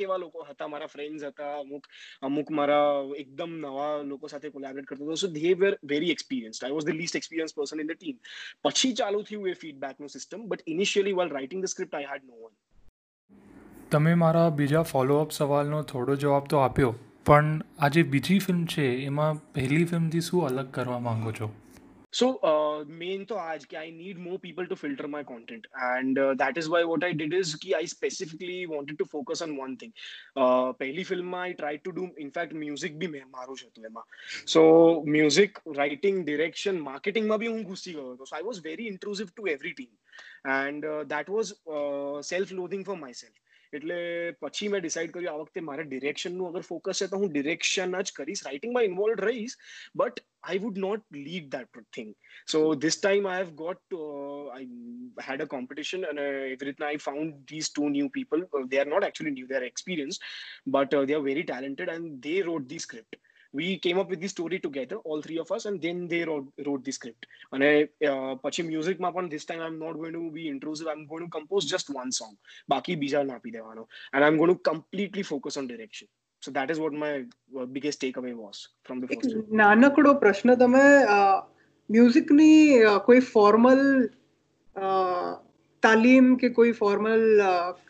કેવા 0.00 0.18
લોકો 0.22 0.44
હતા 0.50 0.68
મારા 0.74 0.90
ફ્રેન્ડ્સ 0.92 1.26
હતા 1.30 1.50
અમુક 1.64 1.88
અમુક 2.28 2.52
મારા 2.60 2.86
એકદમ 3.22 3.52
નવા 3.64 3.90
લોકો 4.12 4.30
સાથે 4.34 4.50
કોલેબરેટ 4.54 4.88
કરતો 4.90 5.08
હતો 5.08 5.18
so 5.24 5.30
they 5.36 5.52
were 5.62 5.72
very 5.94 6.14
experienced 6.16 6.64
I 6.68 6.76
was 6.78 6.88
the 6.88 6.96
least 7.00 7.20
experience 7.20 7.56
person 7.58 7.84
in 7.84 7.90
the 7.92 8.00
team 8.00 8.16
પછી 8.68 8.92
ચાલુ 9.02 9.22
થયું 9.30 9.50
એ 9.52 9.54
ફીડબેકનું 9.64 10.14
system 10.16 10.48
but 10.52 10.72
initially 10.76 11.16
while 11.20 11.34
writing 11.36 11.60
the 11.66 11.74
script 11.74 11.98
I 12.00 12.08
had 12.14 12.26
no 12.32 12.40
one 12.46 12.56
તમે 13.96 14.16
મારા 14.24 14.48
બીજા 14.62 14.84
ફોલોઅપ 14.94 15.36
સવાલનો 15.38 15.84
થોડો 15.92 16.18
જવાબ 16.24 16.48
તો 16.54 16.64
આપ્યો 16.66 16.92
પણ 17.28 17.54
આ 17.84 17.92
જે 17.98 18.06
બીજી 18.14 18.40
ફિલ્મ 18.48 18.64
છે 18.74 18.88
એમાં 19.10 19.40
પહેલી 19.58 19.84
ફિલ્મથી 19.92 20.26
શું 20.30 20.46
અલગ 20.50 20.74
કરવા 20.80 21.02
માગો 21.10 21.38
છો 21.40 21.52
So 22.10 22.26
uh, 22.38 22.84
main 22.88 23.26
to 23.26 23.34
aaj 23.40 23.64
ki 23.70 23.76
I 23.78 23.90
need 23.90 24.18
more 24.26 24.38
people 24.38 24.66
to 24.68 24.76
filter 24.82 25.08
my 25.14 25.22
content, 25.30 25.66
and 25.88 26.18
uh, 26.22 26.32
that 26.42 26.60
is 26.62 26.68
why 26.74 26.80
what 26.90 27.04
I 27.08 27.12
did 27.12 27.34
is 27.38 27.54
ki 27.64 27.74
I 27.78 27.84
specifically 27.92 28.66
wanted 28.66 28.98
to 29.00 29.04
focus 29.14 29.42
on 29.46 29.56
one 29.56 29.76
thing. 29.76 29.92
Uh, 30.34 30.72
film 31.08 31.34
I 31.34 31.52
tried 31.52 31.84
to 31.84 31.92
do, 31.92 32.08
in 32.16 32.30
fact, 32.30 32.54
music 32.54 32.98
bhi 32.98 34.02
So 34.46 35.02
music, 35.06 35.60
writing, 35.66 36.24
direction, 36.24 36.80
marketing 36.80 37.26
ma 37.26 37.36
bhi 37.36 37.48
so 37.78 38.24
I 38.36 38.40
was 38.42 38.58
very 38.60 38.88
intrusive 38.88 39.34
to 39.36 39.46
every 39.48 39.72
team, 39.74 39.90
and 40.46 40.82
uh, 40.86 41.04
that 41.08 41.28
was 41.28 41.52
uh, 41.70 42.22
self-loathing 42.22 42.84
for 42.84 42.96
myself. 42.96 43.32
એટલે 43.76 43.96
પછી 44.42 44.64
મેં 44.72 44.78
decide 44.86 45.08
કર્યું 45.14 45.30
આ 45.34 45.36
વખતે 45.42 45.60
મારે 45.68 45.82
ડિરેક્શનનું 45.94 46.46
અગર 46.50 46.62
focus 46.70 46.98
છે 47.00 47.06
તો 47.12 47.16
હું 47.20 47.28
ડિરેક્શન 47.36 47.90
જ 48.06 48.14
કરીશ 48.18 48.38
રાઇટિંગમાં 48.50 48.84
ઇન્વોલ્વ 48.92 49.20
રહીશ 49.28 49.54
but 50.02 50.16
I 50.52 50.56
would 50.62 50.76
not 50.84 51.00
lead 51.24 51.44
that 51.54 51.68
thing. 51.94 52.10
So 52.52 52.58
this 52.82 52.96
time 53.06 53.24
I 53.32 53.36
have 53.42 53.50
got, 53.62 53.80
uh, 54.02 54.42
I 54.58 54.60
had 55.28 55.40
a 55.44 55.48
competition 55.54 56.00
and 56.08 56.18
uh, 56.26 56.44
every 56.54 56.72
time 56.80 56.88
I 56.92 56.96
found 57.08 57.28
these 57.52 57.68
two 57.76 57.88
new 57.96 58.06
people. 58.16 58.42
They 58.72 58.80
are 58.82 58.90
not 58.94 59.06
actually 59.08 59.32
new, 59.38 59.46
they 59.50 59.58
are 59.60 59.68
experienced, 59.72 60.22
but 60.76 60.94
uh, 60.98 61.02
they 61.08 61.16
are 61.18 61.26
very 61.30 61.44
talented 61.52 61.90
and 61.96 62.06
they 62.26 62.38
wrote 62.48 62.66
the 62.72 62.78
script. 62.86 63.16
we 63.52 63.78
came 63.78 63.98
up 63.98 64.10
with 64.10 64.20
this 64.20 64.32
story 64.32 64.58
together, 64.58 64.96
all 65.04 65.22
three 65.22 65.38
of 65.38 65.50
us, 65.50 65.64
and 65.64 65.80
then 65.80 66.06
they 66.08 66.24
wrote, 66.24 66.46
wrote 66.66 66.84
the 66.84 66.92
script. 66.92 67.26
And 67.52 67.64
I, 67.64 67.82
uh, 68.04 68.34
pachi 68.44 68.66
music 68.66 69.00
ma 69.00 69.10
this 69.28 69.44
time 69.44 69.60
I'm 69.60 69.78
not 69.78 69.94
going 69.94 70.12
to 70.12 70.30
be 70.30 70.48
intrusive. 70.48 70.86
I'm 70.88 71.06
going 71.06 71.24
to 71.24 71.30
compose 71.30 71.64
just 71.64 71.88
one 71.90 72.12
song. 72.12 72.36
Baki 72.70 73.00
bija 73.02 73.24
napi 73.26 73.50
devano. 73.52 73.86
And 74.12 74.24
I'm 74.24 74.36
going 74.36 74.50
to 74.52 74.56
completely 74.60 75.22
focus 75.22 75.56
on 75.56 75.66
direction. 75.66 76.08
So 76.40 76.50
that 76.52 76.70
is 76.70 76.78
what 76.78 76.92
my 76.92 77.24
biggest 77.72 78.00
takeaway 78.00 78.34
was 78.34 78.68
from 78.84 79.00
the 79.00 79.08
first. 79.08 79.30
prashna 79.50 80.58
tame 80.58 81.46
music 81.88 82.30
ni 82.30 82.80
koi 83.06 83.20
formal 83.20 83.80
formal 83.80 85.32
તાલીમ 85.84 86.26
કે 86.40 86.48
કોઈ 86.58 86.70
formal 86.82 87.20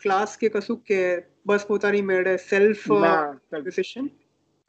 class 0.03 0.31
કે 0.41 0.47
કશું 0.55 0.77
बस 1.49 1.61
पोतानी 1.67 2.01
made 2.09 2.27
है 2.27 2.35
self 2.37 2.81
decision 3.67 4.07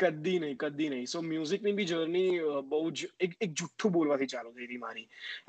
કદી 0.08 0.38
નહીં 0.44 0.56
કદી 0.62 0.88
નહીં 0.94 1.06
સો 1.10 1.20
મ્યુઝિકની 1.22 1.74
બી 1.80 1.88
જર્ની 1.92 2.30
બહુ 2.70 2.80
જ 3.00 3.10
એક 3.26 3.36
એક 3.46 3.54
જુઠ્ઠું 3.62 3.92
બોલવાથી 3.98 4.30
ચાલુ 4.34 4.52
થઈ 4.56 4.68
હતી 4.70 4.80
મારી 4.86 5.04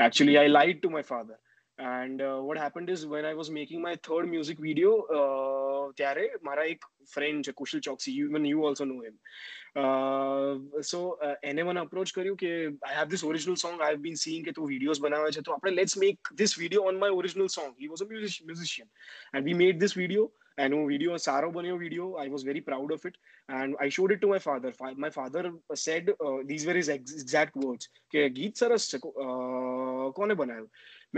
actually 0.08 0.38
I 0.42 0.52
lied 0.54 0.82
to 0.82 0.92
my 0.96 1.08
father 1.12 1.88
and 1.92 2.26
what 2.50 2.62
happened 2.64 2.94
is 2.96 3.06
when 3.14 3.30
I 3.30 3.40
was 3.42 3.52
making 3.60 3.86
my 3.86 4.02
third 4.08 4.32
music 4.34 4.62
video 4.68 5.86
ત્યારે 6.02 6.28
મારા 6.50 6.68
એક 6.74 6.90
ફ્રેન્ડ 7.14 7.50
છે 7.50 7.56
Kushal 7.62 7.84
Choksi 7.90 8.18
you 8.18 8.28
even 8.34 8.50
you 8.52 8.68
also 8.72 8.88
know 8.92 9.00
him 9.06 9.18
so 10.92 11.02
એને 11.52 11.66
મને 11.70 11.86
અપ્રોચ 11.86 12.14
કર્યું 12.18 12.42
કે 12.44 12.52
I 12.68 12.98
have 13.00 13.14
this 13.16 13.26
original 13.32 13.60
song 13.66 13.78
I 13.82 13.96
have 13.96 14.04
been 14.10 14.22
seeing 14.26 14.46
કે 14.52 14.58
તું 14.60 14.70
વિડીયોઝ 14.74 15.04
બનાવે 15.08 15.32
છે 15.40 15.48
તો 15.50 15.56
આપણે 15.58 15.76
let's 15.80 15.98
make 16.06 16.36
this 16.44 16.58
video 16.64 16.94
on 16.94 17.02
my 17.06 17.18
original 17.24 17.50
song 17.58 17.74
he 17.82 17.92
was 17.96 18.06
a 18.08 18.12
musician 18.14 18.94
and 19.34 19.52
we 19.52 19.60
made 19.66 19.84
this 19.86 19.98
video 20.04 20.30
and 20.58 20.74
वो 20.78 20.82
video 20.92 21.12
सारो 21.26 21.50
बने 21.56 21.76
video 21.84 22.06
I 22.24 22.28
was 22.34 22.42
very 22.50 22.62
proud 22.70 22.90
of 22.96 23.02
it 23.10 23.16
and 23.60 23.76
I 23.86 23.90
showed 23.96 24.12
it 24.16 24.20
to 24.24 24.28
my 24.34 24.40
father 24.48 24.72
my 25.06 25.10
father 25.20 25.44
said 25.86 26.04
uh, 26.26 26.40
these 26.50 26.64
were 26.68 26.74
his 26.82 26.90
exact 27.24 27.54
words 27.66 27.88
કે 28.16 28.24
ગીત 28.36 28.56
સરસ 28.64 28.90
છે 28.94 29.00
કોને 30.18 30.34
બનાવ્યું 30.44 30.70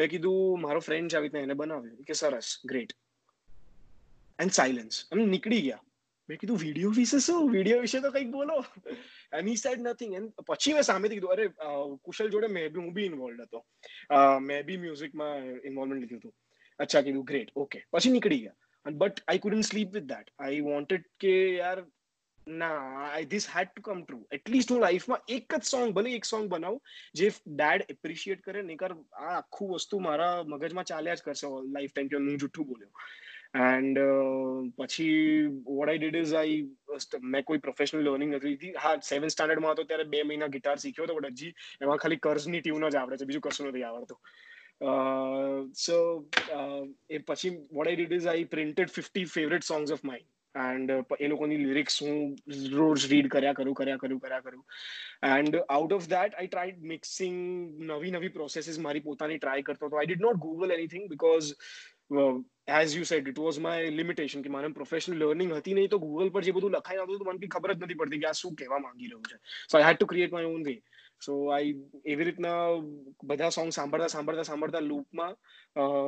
મેં 0.02 0.12
કીધું 0.14 0.62
મારો 0.68 0.82
ફ્રેન્ડ 0.90 1.10
છે 1.10 1.18
આવી 1.18 1.32
રીતે 1.36 1.46
એને 1.50 1.56
બનાવ્યું 1.64 2.06
કે 2.12 2.20
સરસ 2.22 2.52
ગ્રેટ 2.74 2.94
એન્ડ 4.46 4.58
સાયલન્સ 4.60 5.02
અમે 5.14 5.26
નીકળી 5.34 5.66
ગયા 5.70 5.82
મેં 6.30 6.42
કીધું 6.44 6.62
વિડીયો 6.66 6.96
વિશે 7.02 7.18
શું 7.30 7.50
વિડીયો 7.58 7.84
વિશે 7.88 7.98
તો 8.06 8.14
કંઈક 8.18 8.32
બોલો 8.40 8.60
and 8.88 9.50
he 9.52 9.58
said 9.66 9.86
nothing 9.90 10.14
and 10.22 10.48
પછી 10.52 10.78
મેં 10.80 10.88
સામેથી 10.92 11.24
કીધું 11.24 11.36
અરે 11.40 11.98
કુશલ 12.08 12.30
જોડે 12.38 12.52
મેં 12.60 12.70
બી 12.76 12.86
હું 12.86 12.96
બી 13.00 13.10
ઇન્વોલ્વ 13.14 13.46
હતો 13.50 13.66
મેં 14.50 14.64
બી 14.72 14.80
મ્યુઝિકમાં 14.86 15.38
ઇન્વોલ્વમેન્ટ 15.72 16.02
લીધું 16.06 16.22
હતું 16.24 16.36
અચ્છા 16.88 17.06
કીધું 17.10 17.30
ગ્રેટ 17.34 17.58
ઓકે 17.66 17.84
પછી 17.98 18.14
નીકળી 18.20 18.44
ગયા 18.46 18.62
but 19.02 19.20
i 19.34 19.38
couldn't 19.44 19.66
sleep 19.72 19.90
with 19.96 20.08
that 20.14 20.32
I 20.46 20.62
wanted 20.70 21.06
કે 21.24 21.34
યાર 21.62 21.84
ના 22.62 22.72
I 23.12 23.28
this 23.34 23.48
had 23.58 23.72
to 23.74 23.84
come 23.88 24.02
true 24.08 24.18
at least 24.38 24.74
હું 24.76 24.82
લાઈફમાં 24.86 25.24
એક 25.36 25.50
જ 25.58 25.62
સોંગ 25.74 25.94
ભલે 26.00 26.16
એક 26.20 26.28
સોંગ 26.32 26.48
બનાવું 26.56 26.80
જે 27.22 27.30
ડેડ 27.62 27.86
એપ્રિશિએટ 27.96 28.44
કરે 28.48 28.64
ને 28.72 28.78
કર 28.84 28.92
આ 28.98 29.32
આખું 29.42 29.74
વસ્તુ 29.78 30.02
મારા 30.08 30.34
મગજમાં 30.56 30.90
ચાલ્યા 30.94 31.22
જ 31.22 31.26
કરશે 31.30 31.54
લાઈફ 31.76 31.94
ટાઈમ 31.96 32.12
કે 32.16 32.20
હું 32.24 32.30
જુઠ્ઠું 32.44 32.70
બોલ્યો 32.72 33.72
એન્ડ 33.72 34.00
પછી 34.80 35.18
what 35.80 35.94
I 35.94 36.02
did 36.04 36.20
is 36.24 36.36
I 36.42 37.26
મેં 37.38 37.44
કોઈ 37.52 37.66
પ્રોફેશનલ 37.70 38.06
લર્નિંગ 38.10 38.32
નથી 38.38 38.54
લીધી 38.54 38.76
હા 38.88 38.96
સેવન 39.14 39.34
સ્ટાન્ડર્ડમાં 39.38 39.76
હતો 39.78 39.86
ત્યારે 39.94 40.10
બે 40.16 40.24
મહિના 40.34 40.54
ગિટાર 40.58 40.80
શીખ્યો 40.86 41.06
હતો 41.10 41.20
બટ 41.22 41.44
હજી 41.46 41.56
એમાં 41.88 42.02
ખાલી 42.06 42.24
કર્ઝની 42.28 42.64
ટ્યુન 42.68 42.90
જ 42.96 42.98
આવડે 43.04 43.20
છે 43.24 43.30
બીજું 43.32 43.46
કશું 43.50 43.70
નથી 43.72 43.86
આવડતું 43.92 44.22
Uh, 44.90 45.64
so 45.74 45.96
uh, 46.60 46.84
પછી 47.30 47.52
what 47.80 47.88
I 47.92 47.96
did 48.02 48.12
is 48.20 48.28
I 48.36 48.40
printed 48.56 48.92
50 49.00 49.26
favorite 49.36 49.64
songs 49.72 49.92
of 49.98 50.04
mine. 50.12 50.28
And 50.64 50.92
એ 51.24 51.28
લોકોની 51.34 51.58
લિરિક્સ 51.66 51.96
હું 52.06 52.18
રોજ 52.80 53.06
રીડ 53.12 53.28
કર્યા 53.36 53.56
કરું 53.60 53.74
કર્યા 53.80 54.02
કરું 54.02 54.20
કર્યા 54.26 54.44
કરું 54.48 54.62
and 55.38 55.56
out 55.78 55.96
of 55.98 56.06
that 56.16 56.36
I 56.40 56.50
tried 56.52 56.84
mixing 56.92 57.40
નવી 57.92 58.12
નવી 58.18 58.32
પ્રોસેસીસ 58.40 58.78
મારી 58.86 59.04
પોતાની 59.08 59.40
ટ્રાય 59.42 59.66
કરતો 59.70 59.88
હતો 59.90 59.98
I 60.02 60.10
did 60.12 60.22
not 60.28 60.38
Google 60.46 60.76
anything 60.76 61.08
because 61.14 61.48
as 62.80 62.94
you 63.00 63.06
said 63.14 63.32
it 63.34 63.42
was 63.46 63.58
my 63.68 63.90
limitation 64.00 64.46
કે 64.48 64.52
મારે 64.58 64.70
પ્રોફેશનલ 64.80 65.18
લર્નિંગ 65.24 65.56
હતી 65.62 65.76
નહીં 65.80 65.92
તો 65.96 66.02
ગૂગલ 66.06 66.30
પર 66.38 66.46
જે 66.50 66.56
બધું 66.60 66.78
લખાઈ 66.80 67.02
આવતું 67.06 67.18
હતું 67.24 67.40
મને 67.42 67.52
ખબર 67.56 67.74
જ 67.74 67.80
નથી 67.86 68.00
પડતી 68.04 68.22
કે 68.24 68.30
આ 68.34 68.38
શું 68.44 68.60
કહેવા 68.62 68.82
માંગી 68.88 69.10
રહ્યું 69.12 69.26
છે 69.34 69.42
so 69.70 69.74
I 69.82 69.88
had 69.90 70.02
to 70.04 70.12
create 70.14 70.36
my 70.38 70.54
own 70.58 70.64
way 70.70 70.78
so 71.26 71.34
I 71.56 71.72
એવી 72.12 72.26
રીતના 72.28 72.64
બધા 73.30 73.50
સોંગ 73.58 73.70
સાંભળતા 73.76 74.12
સાંભળતા 74.14 74.46
સાંભળતા 74.50 74.82
લૂપમાં 74.90 75.36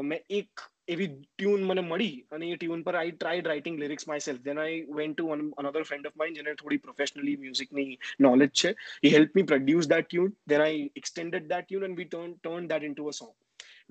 મેં 0.10 0.24
એક 0.40 0.64
એવી 0.96 1.08
ટ્યુન 1.14 1.62
મને 1.70 1.84
મળી 1.92 2.16
અને 2.38 2.46
એ 2.54 2.58
ટ્યુન 2.60 2.84
પર 2.88 2.98
I 3.02 3.14
tried 3.18 3.50
writing 3.52 3.78
lyrics 3.84 4.08
myself 4.28 4.44
then 4.50 4.60
I 4.64 4.76
went 5.00 5.18
to 5.20 5.30
another 5.38 5.86
friend 5.92 6.10
of 6.10 6.18
mine 6.24 6.38
જેને 6.40 6.52
થોડી 6.64 6.82
પ્રોફેશનલી 6.88 7.38
મ્યુઝિકની 7.46 7.88
નોલેજ 8.28 8.52
છે 8.62 8.72
એ 9.08 9.14
help 9.16 9.40
me 9.40 9.48
produce 9.54 9.90
that 9.94 10.10
tune 10.12 10.34
then 10.54 10.66
I 10.68 10.82
extended 11.04 11.50
that 11.54 11.68
tune 11.70 11.88
and 11.90 12.02
we 12.02 12.10
turn 12.14 12.34
turn 12.46 12.70
that 12.74 12.88
into 13.00 13.08
a 13.12 13.16
song 13.22 13.34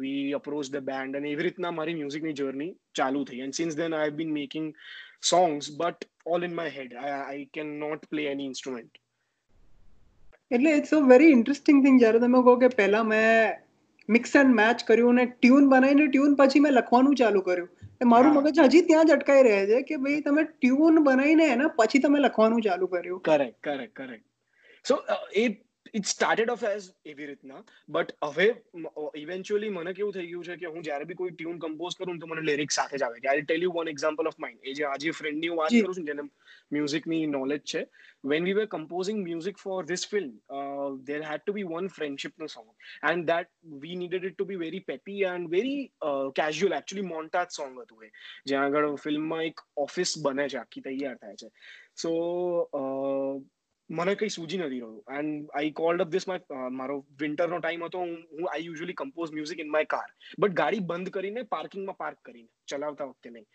we 0.05 0.21
approach 0.41 0.73
the 0.77 0.85
band 0.91 1.21
અને 1.21 1.31
એવી 1.33 1.47
રીતના 1.49 1.75
મારી 1.81 1.97
મ્યુઝિકની 2.03 2.37
journey 2.43 2.71
ચાલુ 3.01 3.25
થઈ 3.33 3.41
and 3.47 3.61
since 3.63 3.81
then 3.83 3.97
I 4.01 4.11
have 4.11 4.21
been 4.21 4.35
making 4.41 4.67
songs 5.33 5.73
but 5.81 6.11
all 6.35 6.49
in 6.51 6.59
my 6.61 6.77
head 6.81 6.99
I 7.09 7.47
can 7.59 7.73
not 7.85 8.09
play 8.15 8.27
any 8.35 8.51
instrument 8.53 9.03
એટલે 10.53 10.71
it's 10.79 10.93
a 10.93 11.01
very 11.11 11.35
interesting 11.37 11.81
thing 11.85 11.99
જ્યારે 12.03 12.19
તમે 12.25 12.41
કહો 12.49 12.55
કે 12.63 12.69
પહેલાં 12.81 13.09
મેં 13.13 13.55
મિક્સ 14.17 14.35
એન્ડ 14.41 14.55
મેચ 14.61 14.85
કર્યું 14.91 15.21
અને 15.23 15.31
ટ્યુન 15.33 15.69
બનાવીને 15.73 16.05
ટ્યુન 16.11 16.37
પછી 16.41 16.65
મેં 16.67 16.77
લખવાનું 16.81 17.17
ચાલુ 17.23 17.43
કર્યું 17.49 18.11
મારું 18.13 18.37
મગજ 18.41 18.61
હજી 18.75 18.85
ત્યાં 18.91 19.11
જ 19.13 19.17
અટકાઈ 19.19 19.47
રહે 19.49 19.57
છે 19.71 19.81
કે 19.93 20.01
ભાઈ 20.07 20.25
તમે 20.29 20.47
ટ્યુન 20.51 21.01
બનાવીને 21.09 21.45
એના 21.57 21.75
પછી 21.81 22.03
તમે 22.09 22.23
લખવાનું 22.27 22.65
ચાલુ 22.69 22.91
કર્યું 22.97 23.23
કરેક્ટ 23.31 23.59
કરેક્ટ 23.69 23.95
કરેક્ટ 24.03 24.93
સો 24.93 25.01
એ 25.45 25.47
ઇટ 25.99 26.07
સ્ટાર્ટેડ 26.11 26.51
ઓફ 26.53 26.63
એઝ 26.69 26.87
એવી 27.13 27.27
રીતના 27.31 27.61
બટ 27.95 28.15
હવે 28.31 28.47
ઇવેન્ચ્યુઅલી 29.23 29.71
મને 29.77 29.93
કેવું 29.99 30.15
થઈ 30.17 30.27
ગયું 30.31 30.45
છે 30.47 30.55
કે 30.63 30.71
હું 30.75 30.85
જ્યારે 30.87 31.07
બી 31.11 31.17
કોઈ 31.21 31.33
ટ્યુન 31.35 31.59
કમ્પોઝ 31.65 31.97
કરું 32.01 32.19
તો 32.23 32.27
મને 32.31 32.45
લિરિક્સ 32.47 32.79
સાથે 32.81 32.95
જ 32.95 33.05
આવે 33.09 33.19
કે 33.25 33.29
I 33.33 33.45
tell 33.49 33.67
you 33.67 33.73
one 33.75 33.91
example 33.93 34.31
of 34.31 34.39
mind 34.45 34.67
એ 34.71 34.75
જે 34.79 34.87
આજે 34.91 35.13
ફ્રેન્ડની 35.19 35.51
હું 35.53 35.61
વાત 35.61 35.77
કરું 35.77 35.97
છું 35.99 36.09
જેને 36.11 36.23
મ્યુઝિકની 36.79 37.29
નોલેજ 37.35 37.63
છે 37.73 37.83
when 38.33 38.49
we 38.49 38.57
were 38.61 38.69
composing 38.77 39.21
music 39.29 39.61
for 39.65 39.79
this 39.93 40.07
film 40.15 40.33
there 41.13 41.27
had 41.31 41.45
to 41.45 41.57
be 41.59 41.69
one 41.75 41.89
ફ્રેન્ડશિપનો 41.99 42.49
song 42.55 42.89
and 43.13 43.29
that 43.33 43.53
we 43.87 44.01
needed 44.05 44.29
it 44.31 44.39
to 44.41 44.49
be 44.53 44.61
very 44.67 44.83
peppy 44.93 45.23
and 45.35 45.51
very 45.57 45.77
casual 46.41 46.79
actually 46.81 47.09
montage 47.15 47.53
song 47.61 47.81
હતું 47.87 48.07
એ 48.09 48.13
જ્યાં 48.55 48.71
આગળ 48.81 48.97
ફિલ્મમાં 49.07 49.47
એક 49.53 49.67
ઓફિસ 49.87 50.17
બને 50.29 50.49
છે 50.57 50.63
આખી 50.65 50.87
તૈયાર 50.89 51.19
થાય 51.25 51.37
છે 51.45 51.53
સો 52.03 52.15
મને 53.93 54.13
કઈ 54.21 54.31
સૂજી 54.35 54.59
નથી 54.65 54.73
રહ્યું 54.81 54.97
and 55.21 55.51
I 55.59 55.73
called 55.79 56.03
up 56.05 56.11
this 56.13 56.27
my 56.29 56.67
મારો 56.77 56.95
વિન્ટરનો 57.23 57.57
ટાઈમ 57.61 57.83
હતો 57.87 57.99
હું 58.05 58.13
I 58.49 58.65
usually 58.67 58.97
compose 59.01 59.33
music 59.35 59.59
in 59.65 59.69
my 59.75 59.87
car 59.95 60.07
but 60.41 60.57
ગાડી 60.61 60.85
બંધ 60.93 61.13
કરીને 61.17 61.43
પાર્કિંગમાં 61.55 61.99
પાર્ક 62.03 62.19
કરીને 62.29 62.49
ચલાવતા 62.73 63.09
વખતે 63.11 63.29
નહીં 63.35 63.47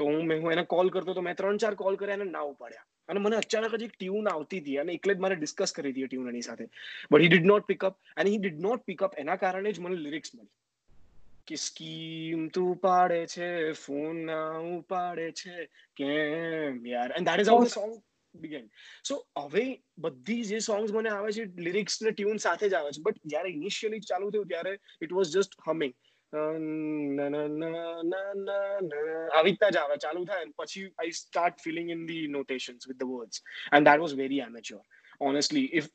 તો 0.00 0.04
હું 0.08 0.20
મેં 0.32 0.42
હું 0.44 0.52
એને 0.54 0.64
કોલ 0.72 0.92
કરતો 0.96 1.14
તો 1.20 1.24
મેં 1.28 1.36
ત્રણ 1.38 1.60
ચાર 1.64 1.72
કોલ 1.82 1.96
કર્યા 2.02 2.20
એને 2.20 2.26
ના 2.34 2.44
ઉપાડ્યા 2.50 3.14
અને 3.14 3.22
મને 3.24 3.38
અચાનક 3.44 3.78
જ 3.82 3.86
એક 3.88 3.94
ટ્યુન 3.96 4.28
આવતી 4.34 4.60
હતી 4.64 4.76
અને 4.84 4.92
એટલે 4.98 5.16
જ 5.16 5.20
મારે 5.26 5.40
ડિસ્કસ 5.40 5.72
કરી 5.80 5.94
હતી 5.96 6.10
ટ્યુન 6.12 6.28
એની 6.34 6.44
સાથે 6.50 6.68
but 7.08 7.22
he 7.24 7.32
did 7.34 7.48
not 7.52 7.68
pick up 7.72 7.98
and 8.20 8.32
he 8.34 8.40
did 8.44 8.60
not 8.68 8.84
pick up 8.92 9.16
એના 9.24 9.38
કારણે 9.44 9.72
જ 9.80 9.84
મને 9.86 9.96
લિરિક્સ 10.04 10.36
મળી 10.36 11.48
કે 11.52 11.56
સ્કીમ 11.64 12.44
તું 12.58 12.76
પાડે 12.84 13.24
છે 13.36 13.48
ફોન 13.86 14.22
ના 14.30 14.60
ઉપાડે 14.76 15.26
છે 15.42 15.56
કેમ 16.02 16.84
યાર 16.94 17.16
and 17.20 17.32
that 17.32 17.44
is 17.48 17.52
how 17.54 17.64
the 17.66 17.74
song 17.78 17.98
began 18.42 18.66
so 19.08 19.16
હવે 19.40 19.64
બધી 20.06 20.44
જે 20.52 20.60
સોંગ્સ 20.68 20.92
મને 20.96 21.10
આવે 21.14 21.30
છે 21.36 21.44
લિરિક્સ 21.66 21.96
ને 22.02 22.10
ટ્યુન 22.12 22.38
સાથે 22.46 22.66
જ 22.70 22.74
આવે 22.78 22.90
છે 22.94 23.02
બટ 23.06 23.24
જ્યારે 23.34 23.52
ઇનિશિયલી 23.58 24.04
ચાલુ 24.10 24.30
થયું 24.34 24.48
ત્યારે 24.54 24.72
ઇટ 25.06 25.12
વોઝ 25.18 25.30
જસ્ટ 25.36 25.52
હમિંગ 25.66 25.94
આવી 26.40 29.32
રીતના 29.46 29.74
જ 29.76 29.80
આવે 29.82 29.96
ચાલુ 30.06 30.22
થાય 30.32 30.52
પછી 30.64 30.86
I 31.04 31.16
start 31.22 31.56
filling 31.68 31.88
in 31.96 32.02
the 32.10 32.26
notations 32.36 32.82
with 32.90 33.00
the 33.02 33.08
words 33.14 33.36
and 33.78 33.88
that 33.90 34.02
was 34.04 34.14
very 34.22 34.42
amateur 34.48 34.84
honestly 35.30 35.66
if 35.80 35.90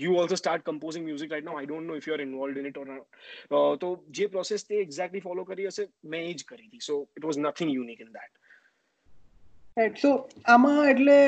you 0.00 0.10
also 0.22 0.36
start 0.38 0.62
composing 0.66 1.06
music 1.10 1.32
right 1.34 1.44
now 1.46 1.54
i 1.60 1.64
don't 1.68 1.86
know 1.90 1.96
if 2.00 2.04
you're 2.08 2.24
involved 2.24 2.58
in 2.60 2.66
it 2.68 2.76
or 2.82 2.84
not 2.90 3.16
uh, 3.56 3.70
તો 3.82 3.88
જે 4.18 4.28
process 4.34 4.64
તે 4.68 4.76
exactly 4.84 5.22
follow 5.24 5.44
કરી 5.48 5.66
હશે 5.72 5.86
મેં 6.12 6.26
એ 6.26 6.28
જ 6.42 6.44
કરી 6.52 6.66
હતી 6.68 6.84
so 6.90 6.98
it 7.18 7.24
was 7.28 7.38
nothing 7.46 7.70
unique 7.78 8.00
in 8.06 8.10
that 8.18 9.94
so 10.04 10.10
આમાં 10.54 10.82
એટલે 10.92 11.18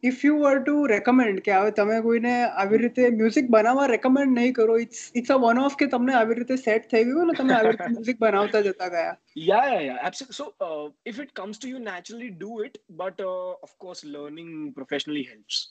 if 0.09 0.25
you 0.27 0.33
were 0.41 0.59
to 0.65 0.75
recommend 0.93 1.41
કે 1.47 1.55
હવે 1.59 1.71
તમે 1.79 1.99
કોઈને 2.07 2.33
આવી 2.63 2.81
રીતે 2.83 3.01
મ્યુઝિક 3.21 3.49
બનાવવા 3.55 3.87
રેકમેન્ડ 3.93 4.35
નહીં 4.39 4.53
કરો 4.59 4.77
it's 4.85 5.01
it's 5.21 5.33
a 5.35 5.39
one 5.45 5.63
of 5.63 5.77
કે 5.83 5.89
તમને 5.95 6.17
આવી 6.21 6.39
રીતે 6.41 6.55
સેટ 6.65 6.89
થઈ 6.93 7.03
ગયું 7.11 7.31
ને 7.31 7.37
તમે 7.39 7.57
આવી 7.57 7.73
રીતે 7.77 7.91
મ્યુઝિક 7.95 8.21
બનાવતા 8.25 8.63
જતા 8.69 8.91
ગયા 8.97 9.07
yeah 9.47 9.65
yeah 9.71 9.81
yeah 9.87 10.11
absolute 10.13 10.63
so 10.63 10.79
if 11.13 11.23
it 11.27 11.33
comes 11.41 11.61
to 11.63 11.73
you 11.75 11.85
naturally 11.89 12.31
do 12.43 12.53
it 12.69 12.81
but 13.03 13.27
of 13.69 13.75
course 13.85 14.05
learning 14.13 14.53
professionally 14.81 15.27
helps 15.33 15.63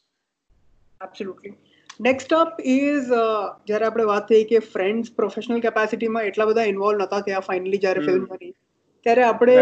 absolutely 1.08 1.58
next 2.06 2.32
up 2.38 2.58
is 2.72 3.08
જ્યારે 3.68 3.86
આપણે 3.90 4.04
વાત 4.10 4.26
થઈ 4.32 4.44
કે 4.52 4.60
ફ્રેન્ડ્સ 4.74 5.12
પ્રોફેશનલ 5.20 5.62
કેપેસિટીમાં 5.66 6.28
એટલા 6.30 6.46
બધા 6.50 6.66
ઇન્વોલ્વ 6.72 7.02
નતા 7.04 7.20
થયા 7.28 7.46
ફાઇનલી 7.48 7.80
જ્યારે 7.84 8.04
ફિલ્મ 8.08 8.26
બની 8.32 8.52
ત્યારે 9.06 9.24
આપણે 9.28 9.56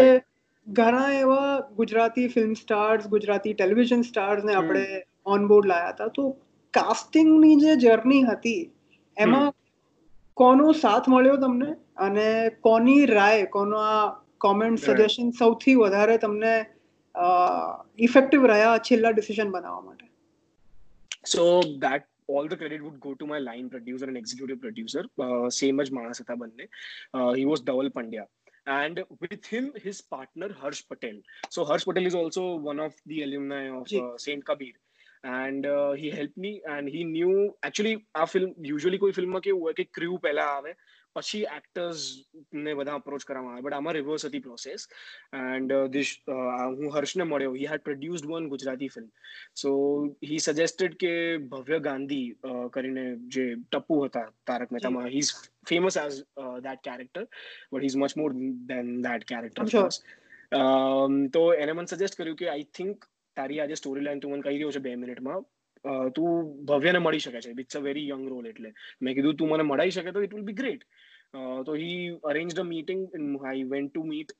ઘણા 0.81 1.15
એવા 1.21 1.49
Gujarati 1.81 2.27
film 2.35 2.53
stars 2.63 3.07
Gujarati 3.15 3.55
television 3.61 4.05
સ્ટાર્સને 4.09 4.55
આપણે 4.61 5.01
ઓન 5.37 5.47
બોર્ડ 5.53 5.71
લાયા 5.73 5.95
હતા 5.97 6.11
તો 6.21 6.25
કાસ્ટિંગની 6.79 7.57
જે 7.65 7.77
જર્ની 7.87 8.21
હતી 8.33 8.61
એમાં 9.27 9.49
કોનો 10.43 10.75
સાથ 10.85 11.09
મળ્યો 11.15 11.41
તમને 11.47 11.69
અને 12.09 12.29
કોની 12.69 13.07
રાય 13.13 13.47
કોનો 13.59 13.81
આ 13.93 14.01
કોમેન્ટ 14.49 14.83
સજેશન 14.89 15.31
સૌથી 15.41 15.77
વધારે 15.85 16.19
તમને 16.27 16.55
ઇફેક્ટિવ 18.09 18.45
રહ્યા 18.53 18.79
છેલ્લા 18.91 19.15
ડિસિઝન 19.21 19.55
બનાવવા 19.57 19.87
માટે 19.89 21.33
so 21.35 21.47
that 21.87 22.07
all 22.29 22.49
the 22.49 22.57
credit 22.57 22.83
would 22.83 23.01
go 23.01 23.15
to 23.15 23.27
my 23.27 23.39
line 23.39 23.69
producer 23.71 24.07
and 24.07 24.17
executive 24.17 24.61
producer, 24.61 25.05
uh, 25.21 25.49
same 25.51 25.81
as 25.81 25.91
Manasatha 25.91 26.37
Bande. 26.39 26.67
Uh, 27.15 27.33
he 27.33 27.45
was 27.45 27.63
Dawal 27.63 27.91
Pandya. 27.91 28.25
And 28.67 29.03
with 29.21 29.45
him, 29.47 29.73
his 29.77 30.01
partner 30.01 30.49
Harsh 30.53 30.83
Patel. 30.89 31.17
So 31.51 31.65
Harsh 31.65 31.85
Patel 31.85 32.05
is 32.07 32.15
also 32.17 32.57
one 32.57 32.81
of 32.81 32.95
the 33.07 33.23
alumni 33.23 33.69
of 33.71 33.87
uh, 33.93 34.19
Saint 34.19 34.45
Kabir. 34.45 34.73
And 35.35 35.65
and 35.67 35.97
he 35.99 36.11
help 36.15 36.33
me 36.39 36.49
and 36.69 36.89
he 36.95 37.03
knew 37.13 37.31
actually 37.67 37.95
આ 38.23 38.25
film 38.33 38.51
usually 38.71 38.99
કોઈ 39.05 39.13
ફિલ્મમાં 39.17 39.41
ke, 39.47 39.53
હોય 39.63 39.73
કે 39.79 39.85
crew 39.97 40.17
પહેલા 40.25 40.45
આવે 40.59 40.73
પછી 41.17 41.43
actors 41.57 42.03
ને 42.67 42.73
બધા 42.81 42.99
અપ્રોચ 43.01 43.25
કરવામાં 43.29 43.57
આવે 43.57 43.65
બટ 43.67 43.77
આમાં 43.79 43.97
રિવર્સ 43.97 44.27
હતી 44.29 44.43
પ્રોસેસ 44.49 44.85
એન્ડ 45.39 45.73
દિશ 45.95 46.13
હું 46.33 46.93
હર્ષને 46.97 47.27
મળ્યો 47.31 47.57
he 47.61 47.71
had 47.73 47.85
produced 47.89 48.29
one 48.33 48.51
Gujarati 48.55 48.91
film 48.97 49.09
so 49.63 49.73
he 50.33 50.41
suggested 50.49 50.99
કે 51.05 51.13
ભવ્ય 51.55 51.81
ગાંધી 51.89 52.29
કરીને 52.77 53.07
જે 53.39 53.47
ટપ્પુ 53.47 54.01
હતા 54.11 54.27
Tarak 54.53 54.77
મહેતામાં 54.77 55.11
he 55.17 55.25
is 55.29 55.33
famous 55.73 56.01
as 56.05 56.23
that 56.69 56.85
character 56.91 57.27
but 57.33 57.83
he 57.89 57.93
is 57.95 58.01
much 58.05 58.19
more 58.23 58.37
than 58.73 58.93
that 59.09 59.29
character 59.35 59.77
તો 61.39 61.45
એને 61.65 61.81
મને 61.83 61.97
સજેસ્ટ 61.97 62.21
કર્યું 62.23 62.41
કે 62.45 62.53
આઈ 62.55 62.69
થિંક 62.81 63.09
તારી 63.41 63.61
આજે 63.65 63.81
સ્ટોરી 63.85 64.07
લાઈન 64.09 64.27
તું 64.27 64.37
મને 64.37 64.47
કહી 64.49 64.59
રહ્યો 64.61 64.77
છે 64.79 64.89
બે 64.89 64.97
મિનિટમાં 65.07 65.47
તું 66.15 66.47
ભવ્યને 66.69 67.01
મળી 67.05 67.23
શકે 67.25 67.41
છે 67.47 67.51
it's 67.63 67.79
a 67.81 67.81
very 67.89 68.07
young 68.13 68.23
role 68.33 68.47
એટલે 68.53 68.71
મેં 69.07 69.15
કીધું 69.17 69.37
તું 69.41 69.53
મને 69.55 69.67
મળી 69.71 69.93
શકે 69.97 70.13
તો 70.17 70.23
it 70.27 70.33
will 70.37 70.47
be 70.49 70.57
great 70.61 70.87
so 71.33 71.73
he 71.75 72.17
arranged 72.25 72.59
a 72.59 72.65
meeting 72.65 73.09
and 73.13 73.39
I 73.45 73.65
went 73.65 73.93
to 73.95 74.03
meet 74.05 74.33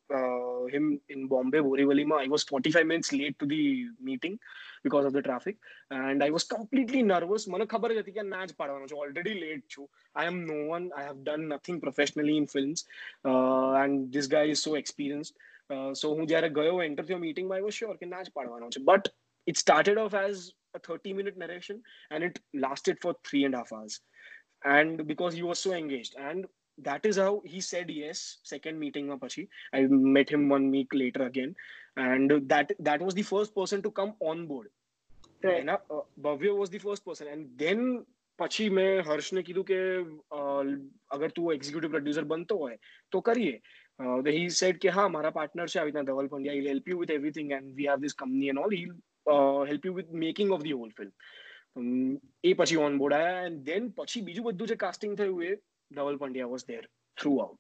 him 0.73 1.01
in 1.09 1.27
Bombay, 1.27 1.59
Borivali. 1.59 2.07
I 2.19 2.29
was 2.29 2.45
25 2.45 2.87
minutes 2.87 3.13
late 3.13 3.39
to 3.39 3.47
the 3.47 3.87
meeting 4.01 4.39
because 4.83 5.05
of 5.05 5.13
the 5.13 5.23
traffic. 5.23 5.57
And 5.91 6.23
I 6.23 6.31
was 6.31 6.45
completely 6.45 7.03
nervous. 7.03 7.49
already 7.49 8.05
late. 8.05 9.75
I 10.15 10.25
am 10.25 10.47
no 10.47 10.67
one. 10.69 10.91
I 10.97 11.03
have 11.03 11.25
done 11.25 11.49
nothing 11.49 11.81
professionally 11.81 12.37
in 12.37 12.47
films. 12.47 12.85
and 13.25 14.13
this 14.13 14.27
guy 14.27 14.45
is 14.45 14.63
so 14.69 14.75
experienced. 14.83 15.35
so 16.01 16.09
હું 16.17 16.25
જ્યારે 16.31 16.49
ગયો 16.59 16.75
enter 16.89 17.05
થયો 17.07 17.17
meetingમાં 17.27 17.57
I 17.57 17.63
was 17.69 17.75
sure 17.81 17.95
કે 18.01 18.07
ના 18.15 18.19
જ 18.27 18.79
but 18.91 19.05
it 19.51 19.55
started 19.65 19.97
off 20.03 20.13
as 20.27 20.35
a 20.77 20.81
30 20.83 21.13
minute 21.19 21.37
narration 21.43 21.77
and 22.13 22.21
it 22.29 22.37
lasted 22.65 22.97
for 23.05 23.13
three 23.27 23.43
and 23.47 23.55
a 23.57 23.61
half 23.61 23.71
hours 23.77 23.95
and 24.79 25.03
because 25.11 25.33
he 25.39 25.43
was 25.51 25.59
so 25.67 25.71
engaged 25.81 26.15
and 26.29 26.43
that 26.79 27.05
is 27.07 27.17
how 27.17 27.43
he 27.45 27.61
said 27.61 27.91
yes 27.91 28.25
second 28.53 28.79
meeting 28.79 29.07
માં 29.13 29.21
પછી 29.23 29.45
i 29.79 29.85
met 30.17 30.33
him 30.37 30.49
one 30.57 30.67
week 30.75 30.97
later 31.03 31.23
again 31.27 31.55
and 32.09 32.35
that 32.55 32.73
that 32.91 33.01
was 33.07 33.15
the 33.21 33.27
first 33.31 33.55
person 33.55 33.83
to 33.87 33.91
come 34.01 34.13
on 34.33 34.45
board 34.51 34.71
right 35.49 35.65
na 35.71 35.77
uh, 35.95 36.05
bhavya 36.29 36.53
was 36.59 36.71
the 36.77 36.83
first 36.87 37.05
person 37.09 37.33
and 37.35 37.65
then 37.65 37.83
પછી 38.43 38.69
મેં 38.79 38.93
હર્ષને 39.11 39.45
કીધું 39.49 39.69
કે 39.71 39.81
અગર 39.87 41.31
તું 41.39 41.51
executive 41.55 41.97
producer 41.97 42.29
બનતો 42.35 42.61
હોય 42.63 42.77
તો 43.17 43.23
કરીએ 43.31 43.57
હી 44.37 44.47
સેડ 44.61 44.81
કે 44.87 44.95
હા 44.99 45.09
મારા 45.17 45.37
પાર્ટનર 45.41 45.67
છે 45.75 45.81
આવી 45.83 45.93
રીતના 45.93 46.09
Dhaval 46.13 46.31
Pandya 46.35 46.59
he'll 46.61 46.69
help 46.75 46.91
you 46.93 46.99
with 47.03 47.15
everything 47.19 47.55
and 47.61 47.73
we 47.81 47.91
have 47.93 48.05
this 48.07 48.19
company 48.25 48.55
and 48.55 48.65
all 48.67 48.77
he'll 48.83 48.95
help 49.73 49.89
you 49.91 49.95
with 50.01 50.13
making 50.27 50.53
of 50.59 50.67
the 50.69 50.77
whole 50.83 50.93
film 51.01 52.21
એ 52.51 52.53
પછી 52.63 52.83
ઓન 52.89 53.01
બોર્ડ 53.05 53.19
આવ્યા 53.21 53.49
એન્ડ 53.53 53.65
દેન 53.73 53.89
પછી 54.03 54.23
બીજું 54.31 54.49
બધું 54.53 54.71
જે 54.75 54.79
કાસ્ટિંગ 54.85 55.17
થયું 55.23 55.49
એ 55.53 55.55
double 55.95 56.17
pandya 56.19 56.49
was 56.55 56.65
there 56.71 56.87
throughout 57.19 57.59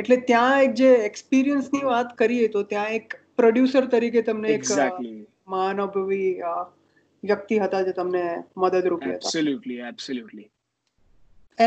એટલે 0.00 0.18
ત્યાં 0.30 0.66
એક 0.66 0.76
જે 0.82 0.90
એક્સપીરિયન્સ 1.08 1.72
ની 1.74 1.84
વાત 1.88 2.14
કરીએ 2.20 2.46
તો 2.54 2.62
ત્યાં 2.70 2.94
એક 2.98 3.16
પ્રોડ્યુસર 3.40 3.88
તરીકે 3.94 4.20
તમે 4.28 4.52
એક 4.58 4.70
માનવભવી 5.54 6.30
વ્યક્તિ 7.30 7.60
હતા 7.64 7.82
જે 7.88 7.94
તમે 8.00 8.24
મદદ 8.64 8.88
રૂપે 8.94 9.10
એબ્સોલ્યુટલી 9.16 9.82
એબ્સોલ્યુટલી 9.90 10.48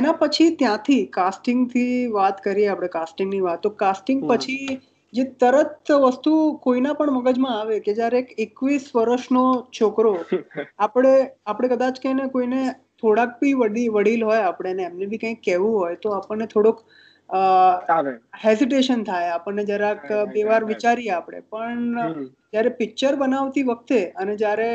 એના 0.02 0.16
પછી 0.24 0.56
ત્યાંથી 0.64 1.04
कास्टिंग 1.20 1.62
की 1.76 2.00
बात 2.18 2.42
करिए 2.48 2.68
આપણે 2.76 2.90
कास्टिंगની 2.98 3.44
વાત 3.50 3.64
તો 3.68 3.74
कास्टिंग 3.86 4.26
પછી 4.34 4.80
જે 5.20 5.28
તરત 5.44 5.94
વસ્તુ 6.08 6.36
કોઈના 6.66 6.98
પણ 7.04 7.20
મગજમાં 7.20 7.60
આવે 7.60 7.80
કે 7.90 7.96
જારે 8.02 8.24
એક 8.24 8.42
21 8.44 8.98
વર્ષનો 9.12 9.46
છોકરો 9.80 10.16
આપણે 10.88 11.14
આપણે 11.54 11.72
કદાચ 11.76 12.02
કેને 12.08 12.32
કોઈને 12.38 12.64
થોડાક 13.04 13.34
બી 13.42 13.54
વડી 13.64 13.88
વડીલ 13.98 14.24
હોય 14.30 14.44
આપણે 14.50 14.74
ને 14.80 14.86
એમને 14.90 15.10
બી 15.14 15.20
કંઈક 15.24 15.42
કહેવું 15.48 15.76
હોય 15.80 16.00
તો 16.06 16.14
આપણને 16.18 16.48
થોડુંક 16.54 18.18
હેઝિટેશન 18.46 19.04
થાય 19.12 19.36
આપણને 19.38 19.68
જરાક 19.72 20.08
બે 20.36 20.46
વાર 20.52 20.62
વિચારીએ 20.72 21.12
આપણે 21.18 21.42
પણ 21.56 21.98
જ્યારે 21.98 22.74
પિક્ચર 22.82 23.14
બનાવતી 23.26 23.66
વખતે 23.72 24.00
અને 24.26 24.36
જ્યારે 24.44 24.70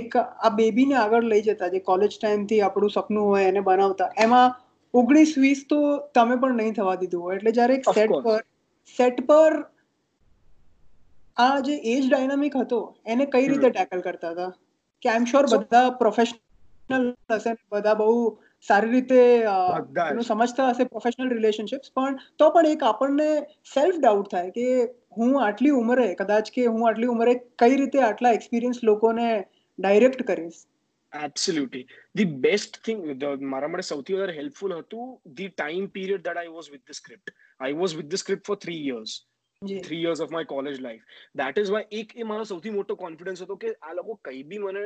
એક 0.00 0.18
આ 0.24 0.52
બેબીને 0.60 0.98
આગળ 1.04 1.30
લઈ 1.34 1.42
જતા 1.50 1.70
જે 1.76 1.82
કોલેજ 1.92 2.12
ટાઈમથી 2.18 2.60
આપણું 2.68 2.94
સપનું 2.98 3.30
હોય 3.30 3.48
એને 3.54 3.64
બનાવતા 3.70 4.10
એમાં 4.26 4.56
ઓગણીસ 5.02 5.34
વીસ 5.46 5.64
તો 5.74 5.80
તમે 6.20 6.40
પણ 6.44 6.62
નહીં 6.64 6.76
થવા 6.82 6.98
દીધું 7.04 7.26
હોય 7.28 7.40
એટલે 7.40 7.56
જ્યારે 7.60 7.80
એક 7.80 7.90
સેટ 7.96 8.14
પર 8.28 8.38
સેટ 8.98 9.26
પર 9.32 9.56
આ 11.46 11.50
જે 11.70 11.80
એજ 11.94 12.00
ડાયનામિક 12.10 12.60
હતો 12.64 12.82
એને 13.16 13.30
કઈ 13.36 13.46
રીતે 13.54 13.68
ટેકલ 13.78 14.06
કરતા 14.10 14.34
હતા 14.36 14.50
કે 15.04 15.12
આઈ 15.14 15.22
એમ 15.22 15.30
શ્યોર 15.32 15.46
બધા 15.56 15.86
પ્રોફેશનલ 16.04 16.42
અસર 16.92 17.56
બધા 17.72 17.94
બહુ 18.02 18.12
સારી 18.68 18.90
રીતે 18.90 19.22
સમજતા 20.30 20.66
હશે 20.74 20.84
પ્રોફેશનલ 20.94 21.32
રિલેશનશિપ્સ 21.36 21.90
પણ 21.98 22.20
તો 22.42 22.50
પણ 22.56 22.68
એક 22.76 22.84
આપણને 22.90 23.26
સેલ્ફ 23.72 23.98
ડાઉટ 24.04 24.30
થાય 24.36 24.52
કે 24.58 24.66
હું 25.18 25.32
આટલી 25.48 25.72
ઉંમરે 25.82 26.06
કદાચ 26.22 26.52
કે 26.58 26.68
હું 26.74 26.86
આટલી 26.90 27.10
ઉંમરે 27.16 27.34
કઈ 27.64 27.76
રીતે 27.82 28.00
આટલા 28.10 28.34
એક્સપિરિયન્સ 28.40 28.80
લોકોને 28.90 29.26
ડાયરેક્ટ 29.34 30.24
કરીશ 30.32 30.60
એબ્સોલ્યુટલી 31.28 31.84
ધી 32.20 32.28
બેસ્ટ 32.48 32.80
થિંગ 32.90 33.04
મારા 33.54 33.72
માટે 33.74 33.88
સૌથી 33.92 34.18
વધારે 34.20 34.38
હેલ્પફુલ 34.42 34.76
હતું 34.80 35.12
the 35.40 35.52
time 35.56 35.88
period 35.98 36.26
that 36.30 36.42
I 36.44 36.52
was 36.58 36.70
with 36.76 36.84
the 36.92 37.00
script 37.02 37.36
I 37.68 37.80
was 37.82 37.96
with 38.02 38.12
the 38.14 38.24
script 38.24 38.52
for 38.52 38.62
three 38.66 38.82
years 38.92 39.16
three 39.64 40.00
years 40.04 40.20
of 40.24 40.32
my 40.36 40.48
college 40.52 40.74
life 40.86 41.04
that 41.40 41.60
is 41.62 41.70
why 41.74 41.88
એક 42.00 42.10
એ 42.22 42.26
મારો 42.30 42.48
સૌથી 42.50 42.72
મોટો 42.78 42.96
કોન્ફિડન્સ 43.04 43.42
હતો 43.46 43.56
કે 43.62 43.72
આ 43.90 43.94
લોકો 44.00 44.18
કંઈ 44.28 44.42
બી 44.50 44.58
મને 44.64 44.82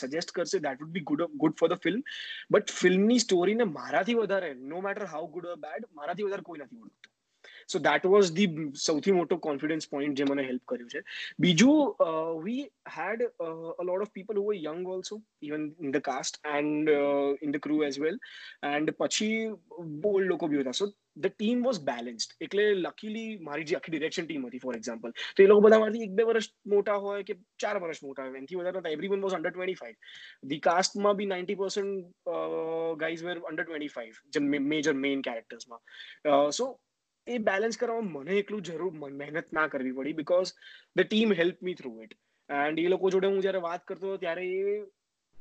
સજેસ્ટ 0.00 0.34
કરશે 0.38 0.58
that 0.64 0.80
would 0.84 0.92
be 0.96 1.04
good 1.10 1.22
good 1.44 1.58
for 1.62 1.68
the 1.74 1.82
film 1.84 2.02
but 2.56 2.74
ફિલ્મની 2.80 3.20
સ્ટોરીને 3.26 3.64
મારાથી 3.76 4.18
વધારે 4.22 4.50
no 4.74 4.82
matter 4.88 5.06
how 5.14 5.24
good 5.36 5.48
or 5.52 5.56
bad 5.66 5.86
મારાથી 6.00 6.26
વધારે 6.30 6.46
કોઈ 6.50 6.62
નથી 6.64 6.82
ઓળખતું 6.82 7.16
સો 7.72 7.80
દેટ 7.86 8.08
વોઝ 8.12 8.30
ધી 8.40 8.64
સૌથી 8.86 9.14
મોટો 9.20 9.38
કોન્ફિડન્સ 9.46 9.86
પોઈન્ટ 9.94 10.22
જે 10.22 10.26
મને 10.32 10.46
હેલ્પ 10.48 10.64
કર્યું 10.72 10.90
છે 10.96 11.02
બીજું 11.44 12.08
we 12.48 12.64
had 12.96 13.22
a 13.48 13.84
lot 13.90 14.06
of 14.06 14.10
people 14.18 14.40
who 14.40 14.48
young 14.58 14.82
also 14.96 15.20
even 15.50 15.68
in 15.86 15.94
the 15.98 16.04
cast 16.10 16.42
and 16.56 16.90
in 16.96 17.54
the 17.58 17.62
crew 17.68 17.78
as 17.90 18.00
well 18.06 18.18
and 18.74 18.92
પછી 19.04 19.38
બોલ્ડ 20.08 20.28
લોકો 20.34 20.50
બી 20.56 20.64
હતા 20.66 20.76
so 20.82 20.90
the 21.18 21.30
team 21.36 21.62
was 21.66 21.78
balanced 21.86 22.34
એટલે 22.46 22.64
લકીલી 22.80 23.38
મારી 23.46 23.64
જે 23.70 23.76
આખી 23.78 23.92
ડિરેક્શન 23.94 24.26
ટીમ 24.28 24.44
હતી 24.50 24.60
ફોર 24.64 24.76
એક્ઝામ્પલ 24.76 25.14
તો 25.38 25.42
એ 25.44 25.46
લોકો 25.50 25.64
બધા 25.64 25.80
મારાથી 25.82 26.04
એક 26.08 26.12
બે 26.20 26.26
વર્ષ 26.28 26.48
મોટા 26.74 26.98
હોય 27.06 27.24
કે 27.30 27.34
ચાર 27.64 27.72
વર્ષ 27.84 28.02
મોટા 28.04 28.26
હોય 28.28 28.40
એનથી 28.42 28.60
વધારે 28.60 28.82
નતા 28.84 28.92
everyone 29.14 29.24
was 29.26 29.34
under 29.38 29.52
twenty 29.56 29.80
five 29.80 30.20
the 30.52 30.60
કાસ્ટમાં 30.68 31.18
B 31.22 31.26
ninety 31.32 31.58
percent 31.62 32.30
guys 33.02 33.24
were 33.30 33.42
under 33.50 33.66
twenty 33.66 33.92
five 33.96 34.20
જે 34.38 34.44
મેજર 34.74 34.94
મેઇન 35.06 35.24
કેરેક્ટર્સમાં 35.28 36.48
સો 36.60 36.68
એ 37.32 37.40
બેલેન્સ 37.50 37.80
કરવામાં 37.82 38.14
મને 38.30 38.38
એટલું 38.44 38.62
જરૂર 38.70 38.94
મહેનત 39.24 39.52
ના 39.60 39.66
કરવી 39.74 39.96
પડી 40.00 40.16
because 40.22 40.54
the 41.00 41.10
team 41.10 41.34
help 41.42 41.66
me 41.68 41.76
through 41.82 41.94
it 42.06 42.14
and 42.62 42.84
એ 42.86 42.88
લોકો 42.94 43.12
જોડે 43.16 43.30
હું 43.34 43.42
જ્યારે 43.48 43.64
વાત 43.68 43.86
કરતો 43.90 44.14
ત્યારે 44.24 44.46
એ 44.72 44.80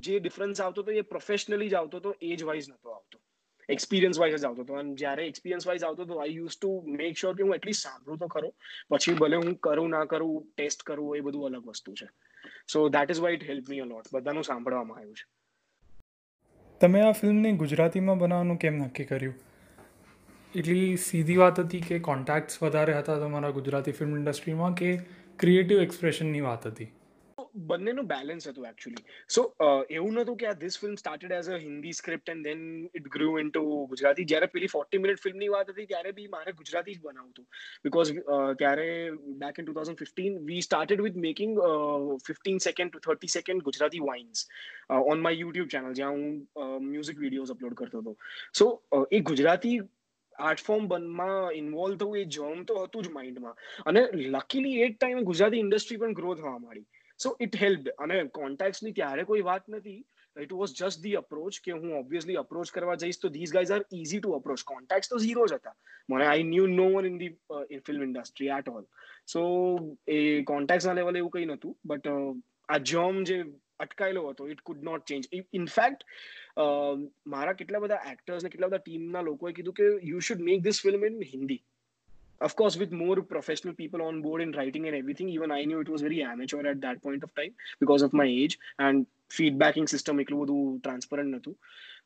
જે 0.08 0.18
ડિફરન્સ 0.26 0.66
આવતો 0.66 0.80
હતો 0.86 0.98
એ 1.04 1.10
પ્રોફેશનલી 1.14 1.72
જ 1.76 1.84
આવતો 1.84 2.02
હતો 2.06 2.18
એજ 2.32 2.42
વાઇઝ 2.50 2.68
નહોતો 2.74 2.96
આવતો 2.98 3.26
એક્સપિરિયન્સ 3.74 4.18
વાઇઝ 4.22 4.36
જ 4.36 4.46
આવતો 4.48 4.66
હતો 4.66 4.78
અને 4.82 4.94
જ્યારે 5.02 5.26
એક્સપિરિયન્સ 5.32 5.68
વાઇઝ 5.70 5.84
આવતો 5.88 6.06
હતો 6.08 6.18
I 6.24 6.36
use 6.40 6.56
to 6.62 6.72
make 7.02 7.20
sure 7.22 7.36
કે 7.40 7.46
હું 7.48 7.56
એટલીસ્ટ 7.58 7.86
સાંભળું 7.88 8.22
તો 8.24 8.30
ખરો 8.36 8.52
પછી 8.96 9.16
ભલે 9.22 9.40
હું 9.42 9.54
કરું 9.68 9.92
ના 9.96 10.04
કરું 10.14 10.34
ટેસ્ટ 10.62 10.86
કરવું 10.90 11.20
એ 11.20 11.22
બધું 11.28 11.60
અલગ 11.60 11.70
વસ્તુ 11.74 11.96
છે 12.02 12.08
so 12.76 12.84
that 12.98 13.14
is 13.16 13.22
why 13.26 13.38
it 13.40 13.46
help 13.52 13.72
me 13.76 13.84
a 13.86 13.88
lot 13.92 14.12
બધાનું 14.16 14.48
સાંભળવામાં 14.50 15.02
આવ્યું 15.02 15.22
છે 15.22 15.30
તમે 16.84 17.06
આ 17.10 17.14
ફિલ્મને 17.22 17.56
ગુજરાતીમાં 17.64 18.22
બનાવવાનું 18.26 18.62
કેમ 18.66 18.82
નક્કી 18.90 19.08
કર્યું 19.14 19.38
એટલી 20.56 20.98
સીધી 21.08 21.40
વાત 21.44 21.64
હતી 21.68 21.84
કે 21.92 22.02
કોન્ટેક્ટ્સ 22.12 22.62
વધારે 22.66 22.98
હતા 23.02 23.20
તમારા 23.26 23.56
ગુજરાતી 23.60 23.98
ફિલ્મ 24.02 24.16
ઇન્ડસ્ટ્રીમાં 24.24 24.80
કે 24.84 24.96
ક્રિએટિવ 25.44 25.84
એક્સપ્રેશનની 25.88 26.46
વાત 26.50 26.72
હતી 26.74 26.94
બંનેનું 27.67 28.08
બેલેન્સ 28.10 28.48
હતું 28.50 28.67
એકચ્યુઅલી 28.69 29.15
સો 29.36 29.41
એવું 29.98 30.13
નહોતું 30.17 30.38
કે 30.43 30.48
આ 30.52 30.58
this 30.62 30.78
film 30.84 30.93
started 31.02 31.34
as 31.39 31.50
a 31.56 31.60
Hindi 31.65 31.93
script 32.00 32.32
and 32.34 32.48
then 32.50 32.62
it 33.00 33.10
grew 33.15 33.28
into 33.56 33.63
Gujarati 33.93 34.28
જ્યારે 34.32 34.50
પેલી 34.56 34.72
ફોર્ટી 34.76 35.02
મિનિટ 35.06 35.24
ફિલ્મની 35.26 35.52
વાત 35.56 35.74
હતી 35.74 35.89
ત્યારે 35.91 36.13
બી 36.22 36.30
મારે 36.36 36.56
ગુજરાતી 36.62 36.95
જ 36.98 37.04
બનાવતું 37.08 37.30
હતું 37.30 37.62
બિકોઝ 37.89 38.13
ત્યારે 38.63 38.88
back 39.43 39.60
in 39.63 39.67
two 39.69 39.78
thousand 39.80 40.04
fifteen 40.04 40.39
we 40.52 40.65
started 40.69 41.06
with 41.08 41.19
making 41.28 41.56
fifteen 42.30 42.63
second 42.67 42.95
to 42.95 43.04
thirty 43.10 43.34
second 43.38 43.67
Gujarati 43.69 44.04
vines 44.12 44.45
on 45.13 45.26
my 45.28 45.41
YouTube 45.43 45.72
channel 45.78 45.95
જ્યાં 46.02 46.19
હું 46.24 46.84
મ્યુઝિક 46.89 47.24
વિડીયોઝ 47.26 47.56
અપલોડ 47.58 47.80
કરતો 47.84 48.04
હતો 48.06 48.17
સો 48.63 48.69
એ 49.19 49.24
ગુજરાતી 49.32 49.78
આર્ટ 50.50 50.63
ફોર્મ 50.69 50.88
બનમાં 50.93 51.58
ઇન્વોલ્વ 51.63 52.00
થવું 52.04 52.22
એ 52.22 52.24
જર્મ 52.38 52.63
તો 52.74 52.78
હતું 52.86 53.08
જ 53.08 53.12
માઇન્ડમાં 53.19 53.91
અને 53.91 54.02
લકીલી 54.38 54.78
એ 54.84 54.88
જ 54.89 54.95
ટાઈમે 55.00 55.28
ગુજરાતી 55.32 55.62
ઇન્ડસ્ટ્રી 55.67 56.02
પણ 56.06 56.17
ગ્રો 56.22 56.38
થવા 56.41 56.56
માંડી 56.65 56.99
सो 57.24 57.30
इट 57.46 57.56
हेल्प 57.64 57.88
અને 58.06 58.18
કોન્ટેક્ટની 58.40 58.96
ત્યારે 59.00 59.26
કોઈ 59.32 59.46
વાત 59.52 59.66
નથી 59.74 59.98
it 60.44 60.52
was 60.60 60.74
just 60.82 61.00
the 61.06 61.12
approach 61.20 61.56
કે 61.64 61.74
હું 61.80 61.96
obviously 62.02 62.36
approach 62.42 62.70
કરવા 62.76 62.96
જઈશ 63.04 63.18
તો 63.24 63.32
these 63.38 63.54
guys 63.56 63.72
are 63.78 63.84
easy 64.02 64.20
to 64.26 64.36
approach 64.38 64.62
contacts 64.74 65.10
તો 65.14 65.20
zero 65.24 65.48
જ 65.54 65.58
હતા 65.62 65.74
મને 66.14 66.28
i 66.36 66.44
knew 66.52 66.68
no 66.82 66.86
one 67.00 67.08
in 67.12 67.18
the 67.24 67.30
uh, 67.58 67.66
in 67.78 67.82
film 67.90 68.06
industry 68.10 68.52
at 68.60 68.72
all 68.74 68.86
so 69.34 69.44
A 70.18 70.18
contacts 70.54 70.88
ના 70.90 70.98
લેવલે 71.02 71.20
એવું 71.24 71.34
કંઈ 71.36 71.50
નહોતું 71.52 71.76
બટ 71.92 72.14
આ 72.76 72.80
જોમ 72.94 73.20
જે 73.32 73.38
અટકાયેલો 73.88 74.24
હતો 74.30 74.48
it 74.56 74.62
could 74.72 74.86
not 74.92 75.08
change 75.14 75.28
in fact 75.62 76.08
મારા 77.36 77.58
કેટલા 77.64 77.84
બધા 77.88 78.02
એક્ટર્સ 78.16 78.46
ને 78.48 78.54
કેટલા 78.56 78.72
બધા 78.76 78.86
ટીમના 78.88 79.28
લોકોએ 79.32 79.54
કીધું 79.60 79.80
કે 79.82 79.92
you 80.14 80.26
should 80.30 80.48
make 80.52 80.66
this 80.70 80.82
film 80.88 81.10
in 81.12 81.20
Hindi 81.34 81.62
of 82.41 82.56
course 82.56 82.78
with 82.78 82.91
more 82.91 83.21
professional 83.21 83.73
people 83.73 84.02
on 84.02 84.21
board 84.21 84.41
in 84.41 84.52
writing 84.58 84.86
and 84.88 84.95
everything 84.95 85.30
even 85.30 85.52
i 85.52 85.63
knew 85.69 85.80
it 85.80 85.89
was 85.93 86.02
very 86.06 86.19
amateur 86.23 86.65
at 86.71 86.82
that 86.82 87.02
point 87.04 87.23
of 87.23 87.34
time 87.36 87.54
because 87.80 88.02
of 88.02 88.13
my 88.13 88.25
age 88.25 88.58
and 88.80 89.06
feedbacking 89.30 89.88
system 89.88 90.19
transparent 90.88 91.45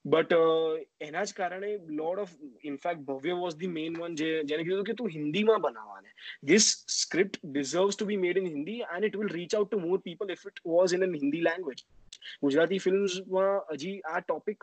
but 0.05 0.31
uh 0.33 0.71
enaj 1.07 1.29
a 1.45 1.79
lot 2.01 2.17
of 2.23 2.35
in 2.63 2.77
fact 2.77 3.05
bhavya 3.05 3.35
was 3.43 3.55
the 3.55 3.67
main 3.67 3.97
one 4.05 4.15
hindi 5.17 5.43
this 6.51 6.83
script 6.99 7.37
deserves 7.57 7.95
to 7.95 8.05
be 8.11 8.17
made 8.25 8.37
in 8.41 8.45
hindi 8.55 8.77
and 8.93 9.05
it 9.05 9.15
will 9.15 9.29
reach 9.39 9.53
out 9.53 9.69
to 9.71 9.77
more 9.85 9.99
people 10.09 10.27
if 10.37 10.45
it 10.51 10.59
was 10.75 10.93
in 10.97 11.03
a 11.07 11.13
hindi 11.23 11.41
language 11.49 11.85
gujarati 12.45 12.79
films 12.87 13.21
aji 13.29 14.01
our 14.15 14.21
topic 14.35 14.57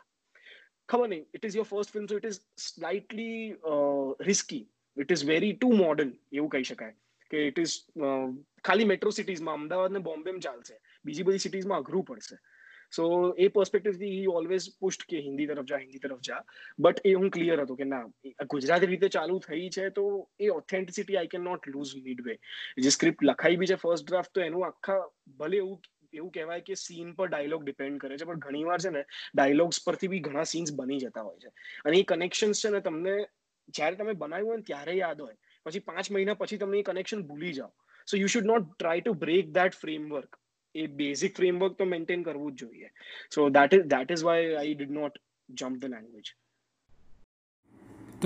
it 1.37 1.45
is 1.47 1.55
your 1.55 1.65
first 1.65 1.91
film 1.95 2.07
so 2.11 2.17
it 2.21 2.25
is 2.29 2.41
slightly 2.67 3.33
uh, 3.71 4.09
risky 4.29 4.67
it 5.03 5.13
is 5.17 5.23
very 5.33 5.53
too 5.57 5.69
modern 5.81 6.09
એવું 6.39 6.49
કહી 6.55 6.67
શકાય 6.69 6.95
કે 7.35 7.43
it 7.51 7.59
is 7.65 7.75
ખાલી 8.69 8.89
metro 8.93 9.13
સિટીઝમાં 9.19 9.61
અમદાવાદ 9.63 9.95
ને 9.97 10.03
બોમ્બે 10.09 10.33
ચાલશે 10.47 10.79
બીજી 11.11 11.27
બધી 11.29 11.43
સિટીઝમાં 11.47 11.85
અઘરું 11.85 12.05
પડશે 12.09 12.39
સો 12.97 13.05
એ 13.45 13.49
પર્સપેક્ટિવથી 13.59 14.11
હી 14.15 14.27
ઓલવેઝ 14.39 14.67
પુષ્ટ 14.83 15.07
કે 15.13 15.21
હિન્દી 15.29 15.47
તરફ 15.53 15.69
જા 15.73 15.79
હિન્દી 15.85 16.03
તરફ 16.07 16.25
જા 16.31 16.41
બટ 16.87 17.05
એ 17.13 17.15
હું 17.21 17.31
ક્લિયર 17.37 17.61
હતો 17.65 17.77
કે 17.83 17.87
ના 17.93 18.03
ગુજરાતી 18.55 18.91
રીતે 18.93 19.07
ચાલુ 19.19 19.39
થઈ 19.47 19.71
છે 19.79 19.87
તો 20.01 20.07
એ 20.49 20.51
authenticity 20.57 21.21
I 21.23 21.33
can 21.37 21.47
not 21.51 21.71
lose 21.75 21.95
mid 22.09 22.25
way 22.29 22.37
જે 22.87 22.93
સ્ક્રિપ્ટ 22.99 23.23
લખાઈ 23.31 23.61
બી 23.63 23.71
છે 23.75 23.79
ફર્સ્ટ 23.85 24.11
ડ્રાફ્ટ 24.11 24.35
તો 24.41 24.47
એનું 24.49 24.67
આખા 24.71 25.01
ભલે 25.45 25.59
એવું 25.63 25.79
એવું 26.19 26.31
કહેવાય 26.39 26.67
કે 26.71 26.81
સીન 26.85 27.15
પર 27.23 27.31
ડાયલોગ 27.33 27.63
ડિપેન્ડ 27.71 28.03
કરે 28.07 28.19
છે 28.21 28.31
પણ 28.33 28.45
ઘણીવાર 28.49 28.83
છે 28.85 28.91
ને 28.99 29.03
ડાયલોગ્સ 29.39 29.83
પરથી 29.89 30.13
બી 30.17 30.27
ઘણા 30.29 30.47
સીન્સ 30.55 30.75
બની 30.83 31.01
જતા 31.07 31.27
હોય 31.31 31.45
છે 31.45 31.69
અને 31.93 32.01
એ 32.03 32.09
કનેક્શન્સ 32.15 32.63
છે 32.67 32.73
ને 32.77 32.81
તમને 32.89 33.17
જ્યારે 33.79 33.97
તમે 34.01 34.15
બનાવ્યું 34.23 34.61
હોય 34.61 34.67
ત્યારે 34.71 34.95
યાદ 35.01 35.23
હોય 35.27 35.65
પછી 35.69 35.85
પાંચ 35.91 36.09
મહિના 36.17 36.39
પછી 36.43 36.59
તમે 36.65 36.83
એ 36.83 36.85
કનેક્શન 36.91 37.23
ભૂલી 37.31 37.53
જાઓ 37.59 38.05
so 38.13 38.21
you 38.23 38.29
should 38.35 38.49
not 38.53 38.69
try 38.75 39.05
to 39.05 39.13
break 39.25 39.51
that 39.59 39.79
framework 39.85 40.31
A 40.83 40.87
basic 41.03 41.35
framework 41.41 41.75
તો 41.83 41.89
મેન્ટેન 41.95 42.25
કરવું 42.29 42.55
જ 42.63 42.65
જોઈએ 42.65 42.89
so 43.37 43.49
that 43.59 43.73
is 43.79 43.87
that 43.95 44.11
is 44.17 44.25
why 44.31 44.51
I 44.63 44.75
did 44.81 44.95
not 45.01 45.21
jump 45.63 45.81
the 45.85 45.91
language 45.97 46.29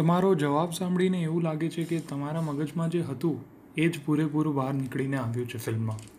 તમારો 0.00 0.32
જવાબ 0.46 0.76
સાંભળીને 0.80 1.22
એવું 1.28 1.46
લાગે 1.50 1.68
છે 1.76 1.84
કે 1.92 2.00
તમારા 2.12 2.46
મગજમાં 2.50 2.96
જે 2.96 3.04
હતું 3.12 3.38
એ 3.84 3.88
જ 3.94 4.00
પૂરેપૂરું 4.08 4.56
બહાર 4.60 4.72
નીકળીને 4.80 5.20
આવ્યું 5.24 5.52
છે 5.54 5.62
ફિલ્મમાં 5.68 6.12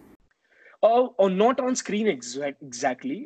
નોટ 1.41 1.59
ઓન 1.67 1.75
સ્ક્રીન 1.81 2.07
એક્ઝેક્ટલી 2.17 3.21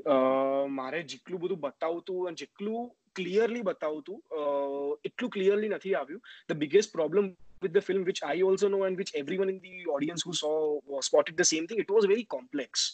મારે 0.80 1.00
જેટલું 1.14 1.42
બધું 1.46 1.62
બતાવતું 1.68 2.28
અને 2.32 2.42
જેટલું 2.44 2.86
ક્લિયરલી 3.20 3.64
બતાવું 3.70 4.04
તું 4.10 5.06
એટલું 5.10 5.34
ક્લિયરલી 5.36 5.70
નથી 5.78 5.96
આવ્યું 6.02 6.24
the 6.52 6.60
biggest 6.64 6.96
problem 7.00 7.30
with 7.66 7.76
the 7.78 7.86
film 7.90 8.08
which 8.10 8.22
I 8.30 8.46
also 8.50 8.72
know 8.74 8.84
and 8.88 9.02
which 9.04 9.14
everyone 9.22 9.52
in 9.56 9.60
the 9.66 9.74
audience 9.96 10.28
who 10.28 10.36
saw 10.42 10.54
uh, 10.94 11.02
spotted 11.10 11.40
the 11.42 11.48
same 11.54 11.68
thing. 11.68 11.84
It 11.86 11.92
was 11.98 12.10
very 12.14 12.26
complex. 12.36 12.88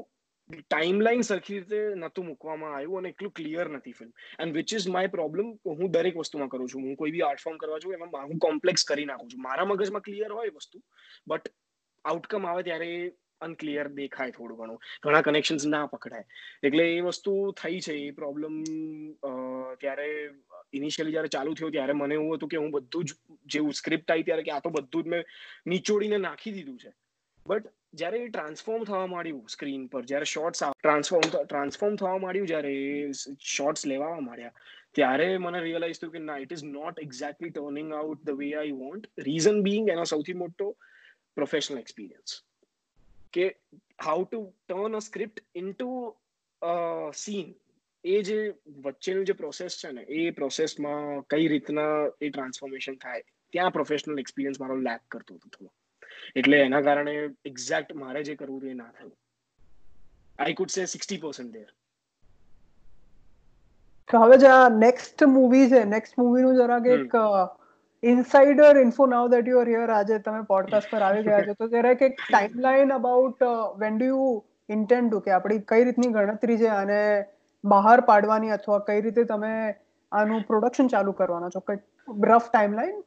timeline 0.69 1.25
સરખી 1.31 1.57
રીતે 1.61 1.79
નહોતું 2.05 2.27
મૂકવામાં 2.29 2.75
આવ્યું 2.77 3.01
અને 3.01 3.09
એટલું 3.13 3.33
ક્લિયર 3.41 3.67
નથી 3.77 3.95
film 3.99 4.13
and 4.45 4.59
which 4.61 4.73
is 4.77 4.87
my 4.97 5.13
problem 5.17 5.51
હું 5.81 5.91
દરેક 5.97 6.15
વસ્તુમાં 6.23 6.53
કરું 6.55 6.71
છું 6.75 6.87
હું 6.89 6.97
કોઈ 7.03 7.13
બી 7.17 7.25
આર્ટ 7.31 7.43
ફોર્મ 7.47 7.57
કરવા 7.65 7.81
છું 7.85 7.97
એમાં 7.99 8.29
હું 8.31 8.43
કોમ્પ્લેક્સ 8.47 8.87
કરી 8.93 9.07
નાખું 9.11 9.31
છું 9.35 9.43
મારા 9.49 9.67
મગજમાં 9.73 10.05
ક્લિયર 10.09 10.31
હોય 10.39 10.53
વસ્તુ 10.61 10.83
બટ 11.33 11.53
આઉટકમ 12.13 12.47
આવે 12.53 12.67
ત્યારે 12.69 12.93
અનક્લિયર 13.47 13.85
દેખાય 13.99 14.33
થોડું 14.35 14.57
ઘણું 14.57 14.81
ઘણા 15.05 15.21
કનેક્શન્સ 15.27 15.65
ના 15.73 15.83
પકડાય 15.93 16.39
એટલે 16.69 16.85
એ 16.97 17.01
વસ્તુ 17.07 17.33
થઈ 17.61 17.79
છે 17.87 17.95
એ 18.05 18.07
પ્રોબ્લેમ 18.21 18.57
ત્યારે 19.83 20.07
ઇનિશિયલી 20.79 21.15
જ્યારે 21.17 21.31
ચાલુ 21.35 21.55
થયો 21.61 21.71
ત્યારે 21.75 21.95
મને 22.01 22.17
એવું 22.19 22.33
હતું 22.37 22.51
કે 22.55 22.61
હું 22.63 22.73
બધું 22.77 23.07
જ 23.11 23.15
જેવું 23.55 23.77
સ્ક્રિપ્ટ 23.81 24.13
આવી 24.15 24.27
ત્યારે 24.31 24.45
કે 24.49 24.53
આ 24.57 24.61
તો 24.67 24.73
બધું 24.79 25.05
જ 25.07 25.13
મેં 25.15 25.25
નીચોડીને 25.75 26.19
નાખી 26.27 26.53
દીધું 26.57 26.77
છે 26.85 26.91
બટ 27.53 27.71
જ્યારે 28.01 28.19
એ 28.25 28.27
ટ્રાન્સફોર્મ 28.35 28.83
થવા 28.91 29.05
માંડ્યું 29.15 29.55
સ્ક્રીન 29.55 29.87
પર 29.95 30.03
જ્યારે 30.13 30.29
શોર્ટ્સ 30.35 30.65
ટ્રાન્સફોર્મ 30.83 31.33
ટ્રાન્સફોર્મ 31.33 31.97
થવા 32.03 32.13
માંડ્યું 32.25 32.51
જ્યારે 32.53 32.75
શોર્ટ્સ 33.55 33.87
લેવા 33.93 34.13
માંડ્યા 34.27 34.69
ત્યારે 34.99 35.27
મને 35.47 35.65
રિયલાઇઝ 35.67 35.99
થયું 36.03 36.13
કે 36.17 36.21
ના 36.29 36.39
it 36.45 36.55
is 36.59 36.63
not 36.77 37.03
exactly 37.07 37.55
turning 37.57 37.91
out 38.03 38.23
the 38.29 38.37
way 38.43 38.53
I 38.61 38.77
want 38.85 39.11
reason 39.29 39.59
being 39.69 39.91
એનો 39.95 40.07
સૌથી 40.15 40.39
મોટો 40.45 40.71
પ્રોફેશનલ 41.41 41.81
એક્સપિરિયન્સ 41.83 42.39
કે 43.37 43.43
how 44.05 44.23
to 44.27 44.39
turn 44.69 44.99
a 44.99 45.01
script 45.09 45.41
into 45.61 45.89
scene 47.23 47.53
એ 48.13 48.15
જે 48.27 48.37
વચ્ચેનું 48.85 49.25
જે 49.29 49.35
પ્રોસેસ 49.41 49.79
છે 49.81 49.91
ને 49.97 50.03
એ 50.21 50.23
પ્રોસેસમાં 50.39 51.05
કઈ 51.33 51.47
રીતના 51.53 51.93
એ 52.23 52.29
ટ્રાન્સફોર્મેશન 52.29 52.97
થાય 53.03 53.23
ત્યાં 53.53 53.73
પ્રોફેશનલ 53.77 54.21
એક્સપિરિયન્સ 54.23 54.59
મારો 54.63 54.77
લેક 54.87 55.01
કરતો 55.15 55.35
હતો 55.37 55.49
થોડો 55.55 55.71
એટલે 56.41 56.59
એના 56.69 56.83
કારણે 56.87 57.13
એક્ઝેક્ટ 57.51 57.95
મારે 58.01 58.23
જે 58.29 58.35
કરવું 58.41 58.59
હતું 58.63 58.73
એ 58.73 58.79
ના 58.81 58.91
થયું 58.97 59.15
I 60.45 60.55
could 60.59 60.75
say 60.77 60.87
sixty 60.95 61.21
percent 61.23 61.53
there 61.59 61.69
હવે 64.13 64.37
જે 64.49 64.55
નેક્સ્ટ 64.85 65.27
મૂવી 65.37 65.65
છે 65.73 65.81
નેક્સ્ટ 65.95 66.17
મૂવીનું 66.21 66.59
જરાક 66.61 66.89
એક 66.95 67.09
insider 68.09 68.75
info 68.85 69.05
now 69.11 69.25
that 69.33 69.49
you 69.51 69.59
are 69.63 69.67
here 69.71 69.91
આજે 69.95 70.15
તમે 70.27 70.37
પોડકાસ્ટ 70.51 70.89
પર 70.93 71.01
આવી 71.07 71.25
ગયા 71.27 71.43
છો 71.47 71.53
તો 71.59 71.67
જરાક 71.73 71.99
એક 72.07 72.15
timeline 72.21 72.93
about 72.95 73.43
when 73.83 73.99
do 74.01 74.07
you 74.13 74.31
intend 74.77 75.11
to 75.13 75.19
કે 75.27 75.33
આપણી 75.35 75.61
કઈ 75.71 75.85
રીતની 75.89 76.13
ગણતરી 76.15 76.57
છે 76.61 76.71
આને 76.77 76.97
બહાર 77.75 77.97
પાડવાની 78.09 78.55
અથવા 78.57 78.79
કઈ 78.89 78.97
રીતે 79.07 79.25
તમે 79.33 79.51
આનું 80.21 80.43
પ્રોડક્શન 80.49 80.89
ચાલુ 80.95 81.13
કરવાના 81.21 81.53
છો 81.57 81.61
કંઈક 81.67 82.25
rough 82.31 82.49
timeline 82.49 82.97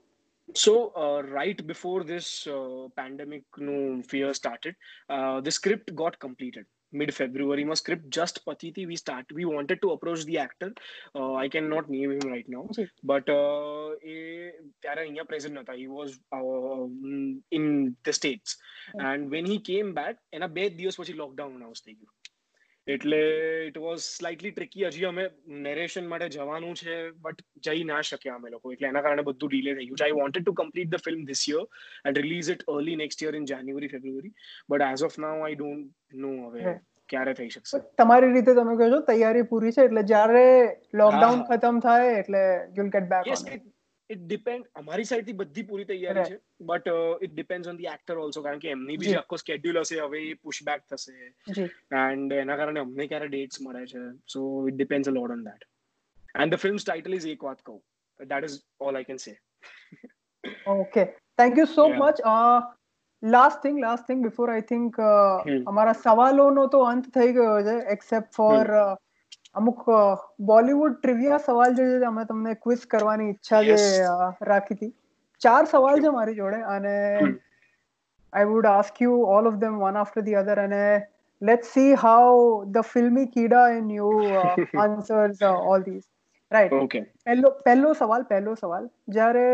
So, 0.67 0.75
uh, 1.05 1.19
right 1.39 1.67
before 1.73 2.01
this 2.13 2.29
uh, 2.57 2.87
pandemic 3.01 3.59
no, 3.67 3.77
fear 4.13 4.31
started, 4.43 4.77
uh, 5.17 5.41
the 5.47 5.51
script 5.57 5.91
got 6.01 6.19
completed. 6.25 6.67
mid-February. 6.95 7.65
My 7.65 7.75
script 7.75 8.09
just 8.09 8.39
patiti. 8.47 8.87
We 8.91 8.97
start. 9.01 9.27
We 9.39 9.45
wanted 9.45 9.83
to 9.83 9.91
approach 9.97 10.25
the 10.25 10.39
actor. 10.39 10.71
Uh, 11.15 11.35
I 11.45 11.49
cannot 11.49 11.91
name 11.91 12.13
him 12.15 12.25
right 12.35 12.49
now, 12.57 12.65
okay. 12.75 12.87
but 13.13 13.27
ત્યારે 14.83 15.03
inya 15.11 15.25
present 15.31 15.55
nata 15.59 15.75
He 15.83 15.87
was 15.99 16.11
uh, 16.39 16.85
in 17.59 17.65
the 18.07 18.13
states, 18.21 18.53
okay. 18.59 19.07
and 19.11 19.31
when 19.35 19.47
he 19.55 19.59
came 19.73 19.91
back, 20.01 20.15
એના 20.39 20.49
બે 20.59 20.65
દિવસ 20.81 20.97
પછી 21.03 21.15
lockdown 21.23 21.53
announce 21.61 21.83
thai 21.87 21.95
ગયું. 21.99 22.13
એટલે 22.93 23.19
it 23.69 23.77
was 23.83 24.01
slightly 24.07 24.51
tricky 24.57 24.89
હજી 24.97 25.07
અમે 25.11 25.23
narration 25.67 26.09
માટે 26.11 26.27
જવાનું 26.35 26.75
છે 26.81 26.97
બટ 27.27 27.63
જઈ 27.69 27.85
ના 27.91 28.01
શક્યા 28.09 28.39
અમે 28.41 28.51
લોકો 28.55 28.73
એટલે 28.75 28.89
એના 28.91 29.03
કારણે 29.07 29.25
બધું 29.29 29.53
ડીલે 29.53 29.75
થઈ 29.79 29.87
ગયું 29.91 30.05
I 30.07 30.19
wanted 30.21 30.45
to 30.47 30.55
complete 30.61 30.93
the 30.97 31.03
film 31.07 31.23
this 31.31 31.45
year 31.53 31.65
and 32.11 32.21
release 32.25 32.53
it 32.57 32.67
early 32.75 32.99
next 33.03 33.25
year 33.27 33.35
in 33.41 33.49
January 33.53 33.91
February 33.95 34.35
but 34.75 34.87
as 34.93 35.07
of 35.09 35.19
now 35.27 35.33
I 35.49 35.57
don't 35.61 36.21
know 36.27 36.35
હવે 36.59 36.77
ક્યારે 37.15 37.37
થઈ 37.43 37.49
શકશે 37.57 37.83
તમારી 38.03 38.35
રીતે 38.37 38.57
તમે 38.61 38.77
કહો 38.83 38.91
છો 38.97 39.01
તૈયારી 39.13 39.49
પૂરી 39.55 39.77
છે 39.79 39.89
એટલે 39.91 40.05
જ્યારે 40.17 40.47
લોકડાઉન 41.03 41.47
ખતમ 41.53 41.81
થાય 41.89 42.13
એટલે 42.23 42.43
you 42.49 42.85
will 42.85 42.95
get 42.99 43.09
back 43.17 43.33
on 43.39 43.65
it 44.13 44.23
depend 44.31 44.67
અમારી 44.81 45.05
સાઈડથી 45.09 45.37
બધી 45.41 45.63
પૂરી 45.69 45.87
તૈયારી 45.91 46.25
છે 46.31 46.39
but 46.73 46.91
it 47.27 47.33
depend 47.37 47.69
on 47.73 47.79
the 47.81 47.89
actor 47.93 48.19
also 48.25 48.43
કારણ 48.47 48.63
કે 48.65 48.71
એમની 48.75 48.99
બી 49.05 49.15
આખો 49.21 49.39
સ્કેડ્યુલ 49.43 49.79
હશે 49.83 50.01
હવે 50.07 50.21
એ 50.29 50.35
પુશબેક 50.47 50.83
થશે 50.91 51.69
એન્ડ 52.01 52.35
એના 52.41 52.57
કારણે 52.63 52.83
અમને 52.85 53.07
ક્યારે 53.13 53.29
ડેટ્સ 53.35 53.63
મળે 53.67 53.85
છે 53.93 54.03
so 54.35 54.43
it 54.73 54.77
depend 54.81 55.11
a 55.13 55.15
lot 55.19 55.35
on 55.37 55.45
that 55.49 55.65
and 56.45 56.55
the 56.57 56.63
films 56.67 56.87
title 56.89 57.17
is 57.21 57.29
એક 57.33 57.45
વાત 57.49 57.63
કહું 57.71 57.81
that 58.33 58.49
is 58.51 58.59
all 58.91 59.01
I 59.01 59.09
can 59.11 59.23
say 59.27 59.35
okay 60.77 61.07
thank 61.43 61.63
you 61.63 61.69
so 61.77 61.87
much 62.01 62.35
last 63.37 63.63
thing 63.65 63.81
last 63.87 64.11
thing 64.13 64.27
before 64.29 64.53
I 64.59 64.67
think 64.73 65.01
અમારા 65.05 65.99
સવાલોનો 66.05 66.67
તો 66.77 66.85
અંત 66.93 67.09
થઈ 67.19 67.35
ગયો 67.41 67.57
છે 67.71 67.79
એક્સેપ્ટ 67.97 68.39
ફોર 68.41 68.77
અમુક 69.59 69.81
બોલિવૂડ 70.51 70.97
ટ્રિવિયા 71.03 71.43
સવાલ 71.47 71.75
જે 71.81 71.85
છે 71.91 72.07
અમે 72.11 72.23
તમને 72.31 72.55
ક્વિઝ 72.67 72.85
કરવાની 72.95 73.31
ઈચ્છા 73.33 73.61
જે 73.69 73.77
રાખી 74.51 74.77
હતી 74.79 74.93
ચાર 75.47 75.67
સવાલ 75.73 76.01
છે 76.07 76.13
મારી 76.17 76.37
જોડે 76.39 76.61
અને 76.77 76.95
I 77.23 78.49
would 78.53 78.69
ask 78.71 78.99
you 79.05 79.15
all 79.37 79.51
of 79.51 79.59
them 79.65 79.77
one 79.85 80.01
after 80.01 80.25
the 80.29 80.37
other 80.41 80.61
અને 80.65 80.83
let's 81.51 81.71
see 81.77 81.93
how 82.05 82.31
the 82.79 82.83
filmy 82.95 83.27
kida 83.37 83.63
in 83.77 83.91
you 83.99 84.11
uh, 84.41 84.83
answers 84.87 85.41
uh, 85.51 85.69
all 85.69 85.87
these 85.89 86.09
right 86.57 86.73
okay 86.83 87.05
પહેલો 87.25 87.55
પહેલો 87.69 87.93
સવાલ 88.03 88.27
પહેલો 88.33 88.55
સવાલ 88.63 88.89
જ્યારે 89.19 89.47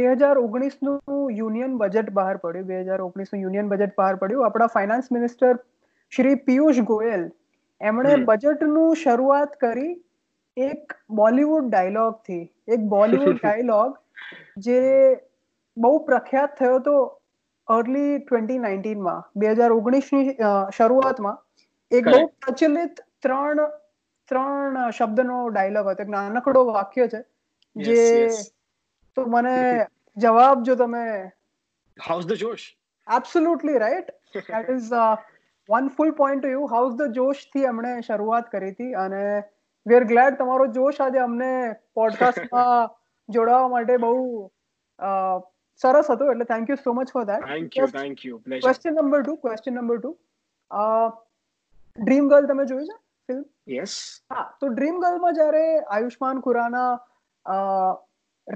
2019 0.00 0.88
નું 0.88 1.36
યુનિયન 1.42 1.78
બજેટ 1.84 2.10
બહાર 2.18 2.34
પડ્યું 2.46 2.66
2019 2.72 3.36
નું 3.36 3.46
યુનિયન 3.46 3.70
બજેટ 3.74 3.94
બહાર 4.02 4.18
પડ્યું 4.24 4.48
આપણા 4.50 4.72
ફાઇનાન્સ 4.78 5.12
મિનિસ્ટર 5.18 5.52
શ્રી 6.18 6.36
પિયુષ 6.50 6.84
ગોયલ 6.92 7.30
એમણે 7.88 8.14
બજેટનું 8.28 8.94
શરૂઆત 9.02 9.56
કરી 9.62 9.90
એક 10.68 10.94
બોલીવુડ 11.20 11.68
ડાયલોગ 11.74 12.18
થી 12.28 12.42
એક 12.76 12.86
બોલીવુડ 12.94 13.40
ડાયલોગ 13.40 13.98
જે 14.66 14.76
બહુ 15.86 15.92
પ્રખ્યાત 16.08 16.54
થયો 16.60 16.76
હતો 16.78 16.96
અર્લી 17.76 18.10
ટ્વેન્ટી 18.24 18.60
નાઇન્ટીનમાં 18.66 19.24
બે 19.44 19.52
હજાર 19.60 19.74
ઓગણીસની 19.78 20.36
શરૂઆતમાં 20.80 21.40
એક 22.00 22.10
બહુ 22.12 22.22
પ્રચલિત 22.46 23.02
ત્રણ 23.26 23.66
ત્રણ 24.32 24.78
શબ્દનો 25.00 25.40
ડાયલોગ 25.56 25.92
હતો 25.94 26.06
એક 26.08 26.14
નાનકડો 26.16 26.64
વાક્ય 26.70 27.08
છે 27.16 27.24
જે 27.88 28.06
તો 29.18 29.26
મને 29.36 29.56
જવાબ 30.26 30.64
જો 30.70 30.78
તમે 30.84 31.04
how's 32.08 32.30
the 32.32 32.40
josh 32.46 32.68
absolutely 33.18 33.80
right 33.86 34.14
that 34.34 34.74
is 34.78 34.96
one 35.72 35.88
full 35.96 36.12
point 36.20 36.46
you 36.52 36.64
how's 36.72 36.94
the 37.00 37.10
josh 37.18 37.44
થી 37.54 37.66
અમને 37.72 37.92
શરૂઆત 38.08 38.48
કરી 38.54 38.72
હતી 38.74 38.94
અને 39.04 39.20
વી 39.90 39.96
આર 39.98 40.06
ગ્લેડ 40.12 40.38
તમારો 40.40 40.66
જોશ 40.78 41.00
આજે 41.06 41.20
અમને 41.26 41.48
પોડકાસ્ટમાં 42.00 42.92
જોડાવા 43.36 43.70
માટે 43.74 43.98
બહુ 44.06 44.12
સરસ 45.84 46.12
હતો 46.14 46.30
એટલે 46.34 46.48
thank 46.52 46.74
you 46.74 46.78
so 46.86 46.94
much 47.00 47.14
for 47.18 47.26
that 47.32 47.48
thank 47.52 47.78
you 47.80 47.88
thank 47.96 48.26
you 48.28 48.40
question 48.66 48.94
number 49.04 49.26
2 49.30 49.38
question 49.46 49.78
number 49.84 50.02
2 50.06 50.12
Dream 52.04 52.30
Girl 52.34 52.50
તમે 52.52 52.68
જોયું 52.74 52.98
છે 53.00 53.34
ફિલ્મ 53.34 53.76
યસ 53.80 53.96
હા 54.36 54.44
તો 54.64 54.72
ડ્રીમ 54.76 55.00
ગર્લમાં 55.06 55.38
જ્યારે 55.40 55.64
આયુષ્માન 55.78 56.44
ખુરાના 56.48 56.88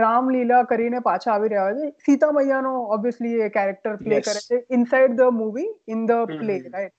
રામલીલા 0.02 0.60
કરીને 0.74 1.00
પાછા 1.08 1.32
આવી 1.38 1.50
રહ્યા 1.54 1.72
છે 1.80 1.88
સીતા 2.08 2.30
મૈયાનો 2.38 2.76
ઓબ્વિયસલી 2.98 3.34
એ 3.48 3.50
કેરેક્ટર 3.58 3.98
પ્લે 4.06 4.22
કરે 4.28 4.44
છે 4.52 4.60
inside 4.78 5.18
the 5.24 5.34
movie 5.40 5.68
in 5.96 6.06
the 6.12 6.24
play 6.38 6.60
right 6.76 6.96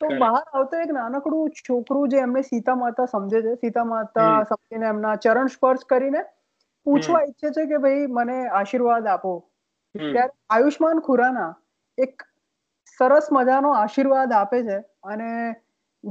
તો 0.00 0.08
બહાર 0.20 0.40
આવતો 0.60 0.78
એક 0.86 0.90
નાનકડું 0.96 1.52
છોકરું 1.68 2.14
જે 2.14 2.20
એમને 2.28 2.42
સીતા 2.48 2.76
માતા 2.84 3.10
સમજે 3.12 3.42
છે 3.48 3.52
સીતા 3.64 3.84
માતા 3.90 4.30
સમજીને 4.52 4.88
એમના 4.92 5.14
ચરણ 5.26 5.52
સ્પર્શ 5.56 5.86
કરીને 5.92 6.24
પૂછવા 6.88 7.20
ઈચ્છે 7.28 7.52
છે 7.58 7.64
કે 7.74 7.80
ભાઈ 7.86 8.08
મને 8.18 8.36
આશીર્વાદ 8.60 9.08
આપો 9.14 9.32
ત્યારે 10.00 10.34
આયુષ્માન 10.56 11.00
ખુરાના 11.08 11.48
એક 12.06 12.26
સરસ 12.96 13.30
મજાનો 13.38 13.74
આશીર્વાદ 13.78 14.36
આપે 14.40 14.58
છે 14.68 14.78
અને 15.14 15.30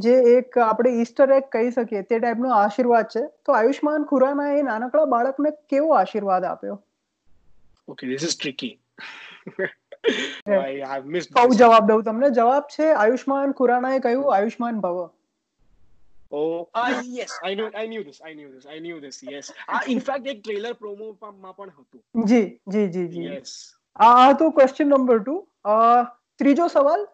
જે 0.05 0.15
એક 0.37 0.59
આપણે 0.69 0.95
ઈસ્ટર 1.03 1.35
એક 1.37 1.51
કહી 1.57 1.75
શકીએ 1.77 2.03
તે 2.09 2.21
ટાઈપનો 2.23 2.55
આશીર્વાદ 2.61 3.13
છે 3.15 3.23
તો 3.47 3.57
આયુષ્માન 3.59 4.09
ખુરાના 4.13 4.49
એ 4.61 4.65
નાનકડા 4.71 5.05
બાળકને 5.15 5.53
કેવો 5.73 5.93
આશીર્વાદ 6.01 6.49
આપ્યો 6.53 6.79
ઓકે 7.93 8.11
ધીસ 8.11 8.27
ઇઝ 8.31 8.37
ટ્રિકી 8.41 8.73
ભાઈ 10.07 10.63
આઈ 10.63 10.81
હેવ 10.93 11.07
મિસ્ડ 11.15 11.37
કઉ 11.45 11.55
જવાબ 11.61 11.87
દઉં 11.91 12.03
તમને 12.09 12.29
જવાબ 12.39 12.67
છે 12.75 12.89
આયુષ્માન 13.03 13.53
ખુરાનાએ 13.61 14.01
કહ્યું 14.07 14.27
આયુષ્માન 14.35 14.81
ભવ 14.85 14.99
Oh, 15.05 16.59
uh, 16.81 17.01
yes, 17.19 17.33
I 17.49 17.53
knew, 17.55 17.69
I 17.83 17.87
knew 17.91 18.03
this, 18.11 18.21
I 18.31 18.35
knew 18.39 18.49
this, 18.51 18.67
I 18.77 18.79
knew 18.85 18.95
this, 19.05 19.17
yes. 19.33 19.49
Uh, 19.69 19.81
in 19.95 19.99
fact, 20.09 20.27
એક 20.35 20.43
trailer 20.47 20.73
promo 20.85 21.09
માં 21.21 21.55
પણ 21.61 21.73
હતું 21.77 22.27
જી 22.33 22.45
જી 22.75 22.87
જી 22.97 23.07
જી 23.15 23.25
યસ 23.33 23.55
આ 24.09 24.33
તો 24.43 24.51
ક્વેશ્ચન 24.59 24.91
નંબર 24.99 25.23
2 25.29 25.39
ત્રીજો 26.43 26.69
સવાલ 26.77 27.05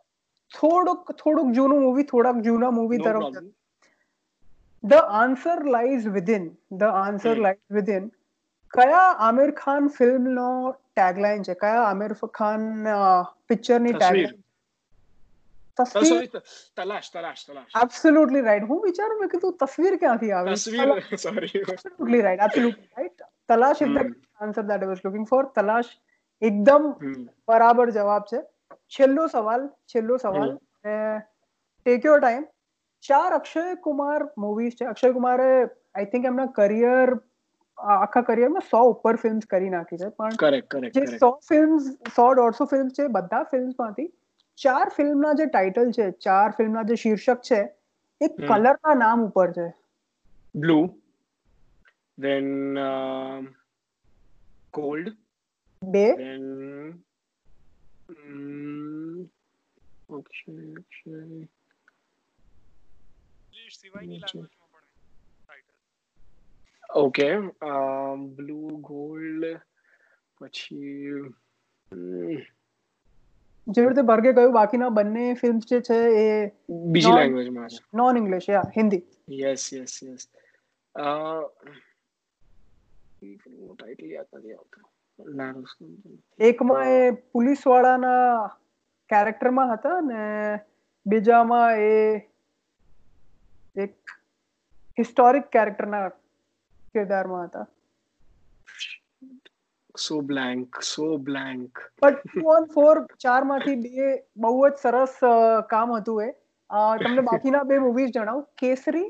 થોડુંક 0.60 1.12
થોડુંક 1.24 1.56
જૂનું 1.60 1.84
મૂવી 1.88 2.08
થોડાક 2.14 2.44
જૂના 2.50 2.72
મૂવી 2.80 3.04
તરફ 3.10 3.42
the 4.94 5.18
answer 5.22 5.66
lies 5.78 6.10
within 6.20 6.50
the 6.84 7.00
answer 7.04 7.44
lies 7.48 7.80
within 7.80 8.10
કયા 8.76 9.16
આમિર 9.28 9.52
ખાન 9.64 9.88
ફિલ્મનો 9.98 10.48
ટેગલાઇન 10.72 11.44
છે 11.48 11.56
કયા 11.64 11.88
આમિર 11.90 12.14
ખાન 12.40 12.68
પિક્ચરની 13.48 13.96
ટેગલાઇન 13.98 14.38
તસવીર 15.82 16.44
તલાશ 16.80 17.10
તલાશ 17.16 17.44
તલાશ 17.50 17.78
એબ્સોલ્યુટલી 17.82 18.46
રાઈટ 18.48 18.70
હું 18.72 18.82
વિચારું 18.86 19.20
મેં 19.24 19.32
કીધું 19.36 19.58
તસવીર 19.64 19.98
ક્યાંથી 20.04 20.32
આવે 20.40 20.56
તસવીર 20.62 20.94
sorry 20.94 21.10
absolutely 21.18 22.22
right 22.28 22.46
absolutely 22.48 22.96
right 23.00 23.26
Talaash 23.54 23.84
is 23.88 23.92
the 23.98 24.46
answer 24.46 24.70
that 24.72 24.86
I 24.88 24.92
was 24.92 25.04
looking 25.08 25.28
for 25.34 25.50
Talaash 25.60 25.92
એકદમ 26.52 26.88
બરાબર 27.52 27.92
જવાબ 28.00 28.30
છે 28.34 28.42
છેલ્લો 28.98 29.26
સવાલ 29.36 29.66
છેલ્લો 29.96 30.18
સવાલ 30.26 30.54
ટેક 30.86 32.08
યોર 32.10 32.24
ટાઈમ 32.24 32.48
ચાર 33.10 33.36
અક્ષય 33.40 33.68
કુમાર 33.90 34.26
મૂવીઝ 34.46 34.78
છે 34.84 34.90
અક્ષય 34.94 35.14
કુમારે 35.20 35.50
આઈ 35.66 36.10
થિંક 36.16 36.30
એમના 36.32 36.54
કરિયર 36.62 37.18
આખા 37.96 38.24
કરિયરમાં 38.30 38.66
સો 38.70 38.82
ઉપર 38.94 39.14
ફિલ્મ્સ 39.26 39.48
કરી 39.54 39.72
નાખી 39.76 40.00
છે 40.04 40.10
પણ 40.22 40.88
જે 40.98 41.20
સો 41.24 41.30
ફિલ્મ્સ 41.52 41.88
સો 42.18 42.26
દોઢસો 42.40 42.68
ફિલ્મ 42.74 42.90
છે 43.00 43.08
બધા 43.18 43.42
ફિલ્મ્સમાંથી 43.54 44.10
ચાર 44.66 44.86
ફિલ્મના 44.98 45.34
જે 45.42 45.48
ટાઇટલ 45.56 45.92
છે 46.00 46.10
ચાર 46.28 46.48
ફિલ્મના 46.60 46.86
જે 46.92 47.00
શીર્ષક 47.06 47.46
છે 47.52 47.62
એ 48.28 48.32
કલરના 48.40 48.96
નામ 49.04 49.26
ઉપર 49.28 49.56
છે 49.60 49.70
બ્લુ 50.66 50.80
ધેન 52.26 53.52
કોલ્ડ 54.80 55.12
બે 55.96 56.06
ધેન 56.24 56.48
ઓપ્શન 60.18 60.64
ઓપ્શન 60.86 61.46
સિવાયની 63.82 64.22
લેંગ્વેજ 64.22 64.61
ओके 66.94 67.54
ब्लू 68.38 68.82
गोल्ड 68.88 69.44
પછી 70.40 71.14
જેરતે 73.78 74.02
બરગે 74.08 74.34
કયો 74.38 74.54
બાકીના 74.58 74.92
બन्ने 74.98 75.36
ફિલ્મ 75.42 75.58
જે 75.72 75.78
છે 75.88 75.98
એ 76.22 76.24
બીજી 76.96 77.16
લેંગ્વેજ 77.18 77.50
માં 77.58 77.72
non 78.02 78.16
English 78.22 78.48
યહ 78.54 78.64
Hindi 78.78 79.04
yes 79.42 79.64
yes 79.74 79.94
yes 80.08 80.24
I 81.10 83.36
કને 83.38 83.62
મો 83.68 83.74
ટાઇટલી 83.82 84.18
આતા 84.24 84.40
દે 84.48 84.56
ઓકે 84.64 84.80
ના 85.42 85.54
એક 86.50 86.60
માં 86.72 86.88
એ 86.96 86.98
પોલીસ 87.36 87.62
વાળા 87.74 87.98
ના 88.08 88.26
કેરેક્ટર 89.14 89.50
માં 89.58 89.74
હતા 89.78 90.00
ને 90.10 90.22
બીજા 91.14 91.44
માં 91.54 91.80
એ 91.90 91.92
હિસ્ટોરિક 95.00 95.48
કેરેક્ટર 95.56 95.86
ના 95.94 96.08
किरदार 96.96 97.30
वहां 97.34 97.52
था 97.56 97.66
so 100.06 100.18
blank 100.32 100.80
so 100.90 101.08
blank 101.30 101.82
but 102.04 102.44
on 102.56 102.68
four 102.76 102.92
चार 103.26 103.40
माथी 103.52 103.76
બે 103.88 104.10
બહુ 104.46 104.52
જ 104.66 104.80
સરસ 104.84 105.18
કામ 105.74 105.96
હતું 105.96 106.22
એ 106.28 106.30
તમને 107.02 107.26
બાકીના 107.32 107.64
બે 107.74 107.80
મૂવીઝ 107.88 108.14
જણાવું 108.20 108.46
કેસરી 108.64 109.08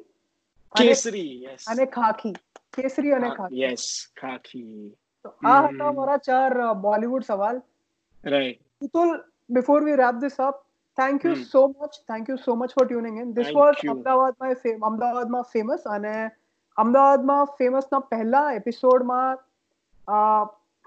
કેસરી 0.82 1.28
યસ 1.50 1.70
અને 1.76 1.86
ખાખી 2.00 2.34
કેસરી 2.80 3.14
અને 3.20 3.30
ખાખી 3.38 3.64
યસ 3.66 3.88
ખાખી 4.24 4.68
તો 5.28 5.36
આ 5.56 5.60
હતા 5.70 5.92
મારા 6.02 6.20
ચાર 6.32 6.58
બોલીવુડ 6.90 7.30
સવાલ 7.32 7.64
right 8.36 8.62
પિતુલ 8.86 9.16
before 9.60 9.88
we 9.90 9.98
wrap 10.04 10.22
this 10.26 10.38
up 10.50 10.62
thank 11.02 11.28
you 11.30 11.36
so 11.54 11.66
much 11.78 12.02
thank 12.14 12.34
you 12.34 12.40
so 12.48 12.54
much 12.64 12.78
for 12.80 12.88
tuning 12.92 13.22
in 13.26 13.34
this 13.40 13.56
was 13.62 13.86
Ahmedabad 13.96 14.42
my 14.46 14.62
fame 14.66 14.88
Ahmedabad 14.92 15.36
માં 15.38 15.52
ફેમસ 15.56 15.90
અને 15.98 16.16
અમદાવાદમાં 16.80 17.48
ફેમસના 17.60 18.00
પહેલા 18.14 18.52
એપિસોડમાં 18.58 19.38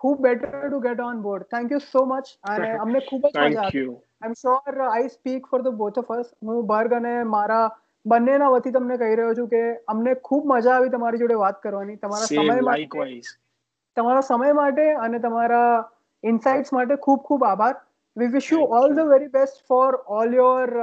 ખૂબ 0.03 0.23
better 0.27 0.51
to 0.68 0.81
get 0.88 1.03
on 1.07 1.18
board 1.29 1.49
thank 1.55 1.75
you 1.77 1.81
so 1.92 2.03
much 2.12 2.33
અને 2.55 2.68
અમને 2.87 3.03
ખૂબ 3.09 3.25
જ 3.27 3.35
મજા 3.35 3.64
આવી 3.64 3.83
I 3.85 4.29
am 4.31 4.37
sure 4.42 4.79
I 4.90 5.09
speak 5.16 5.49
for 5.53 5.62
the 5.68 5.77
both 5.83 6.01
of 6.05 6.12
us 6.18 6.29
હું 6.51 6.62
બર્ગ 6.73 6.97
અને 7.01 7.11
મારા 7.37 7.64
બંનેના 8.14 8.49
વતી 8.57 8.75
તમને 8.77 8.99
કહી 9.03 9.16
રહ્યો 9.23 9.37
છું 9.40 9.51
કે 9.55 9.62
અમને 9.97 10.14
ખૂબ 10.31 10.49
મજા 10.55 10.77
આવી 10.79 10.92
તમારી 10.99 11.23
જોડે 11.25 11.38
વાત 11.47 11.61
કરવાની 11.66 11.99
તમારા 12.07 12.31
સમય 12.35 12.68
માટે 12.68 13.33
તમારા 14.01 14.27
સમય 14.31 14.57
માટે 14.61 14.87
અને 15.09 15.23
તમારા 15.27 15.75
ઇનસાઇટ્સ 16.33 16.77
માટે 16.79 16.97
ખૂબ 17.09 17.25
ખૂબ 17.33 17.49
આભાર 17.51 17.75
we 18.23 18.33
wish 18.38 18.53
you 18.57 18.64
all 18.81 18.97
the 19.01 19.12
very 19.16 19.33
best 19.38 19.61
for 19.75 19.90
all 20.23 20.38
your 20.40 20.77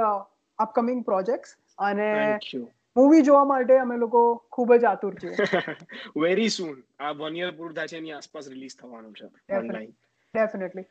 upcoming 0.66 1.02
projects 1.12 1.58
અને 1.90 2.08
થેન્ક 2.20 2.52
યુ 2.56 2.64
મૂવી 2.96 3.22
જોવા 3.26 3.44
માટે 3.50 3.76
અમે 3.82 3.96
લોકો 4.02 4.20
ખૂબ 4.54 4.72
જ 4.82 4.86
આતુર 4.88 5.12
છીએ 5.20 6.24
વેરી 6.24 6.48
સૂન 6.56 6.80
આ 7.08 7.12
વન 7.20 7.38
યર 7.40 7.54
પૂરું 7.60 7.74
થાય 7.76 7.92
છે 7.92 8.00
એની 8.02 8.14
આસપાસ 8.16 8.50
રિલીઝ 8.54 8.74
થવાનું 8.80 9.14
છે 9.20 9.28
online 9.58 9.94
definitely 10.34 10.84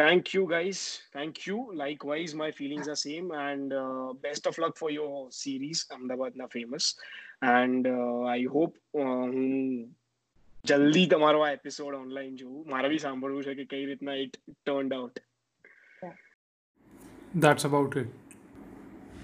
thank 0.00 0.34
you 0.34 0.44
guys 0.52 0.82
thank 1.16 1.40
you 1.46 1.58
likewise 1.84 2.36
my 2.42 2.52
feelings 2.60 2.88
are 2.94 3.00
same 3.02 3.34
and 3.40 3.72
uh, 3.72 4.14
best 4.26 4.46
of 4.46 4.58
luck 4.64 4.78
for 4.82 4.92
your 4.98 5.26
series 5.30 5.86
ahmedabad 5.96 6.36
na 6.42 6.48
famous 6.48 6.92
and 7.56 7.86
uh, 7.96 8.30
i 8.38 8.44
hope 8.44 8.78
um, 8.92 9.92
જલ્દી 10.68 11.06
તમારો 11.16 11.44
આ 11.46 11.52
episode 11.58 11.98
online 12.04 12.38
જોઉં 12.44 12.64
મારે 12.70 12.88
બી 12.94 13.02
સાંભળવું 13.08 13.44
છે 13.50 13.56
કે 13.62 13.66
કઈ 13.74 13.84
રીતના 13.92 14.18
it 14.26 14.40
turned 14.64 14.98
out 15.00 15.20
that's 17.46 17.68
about 17.72 18.02
it 18.04 18.19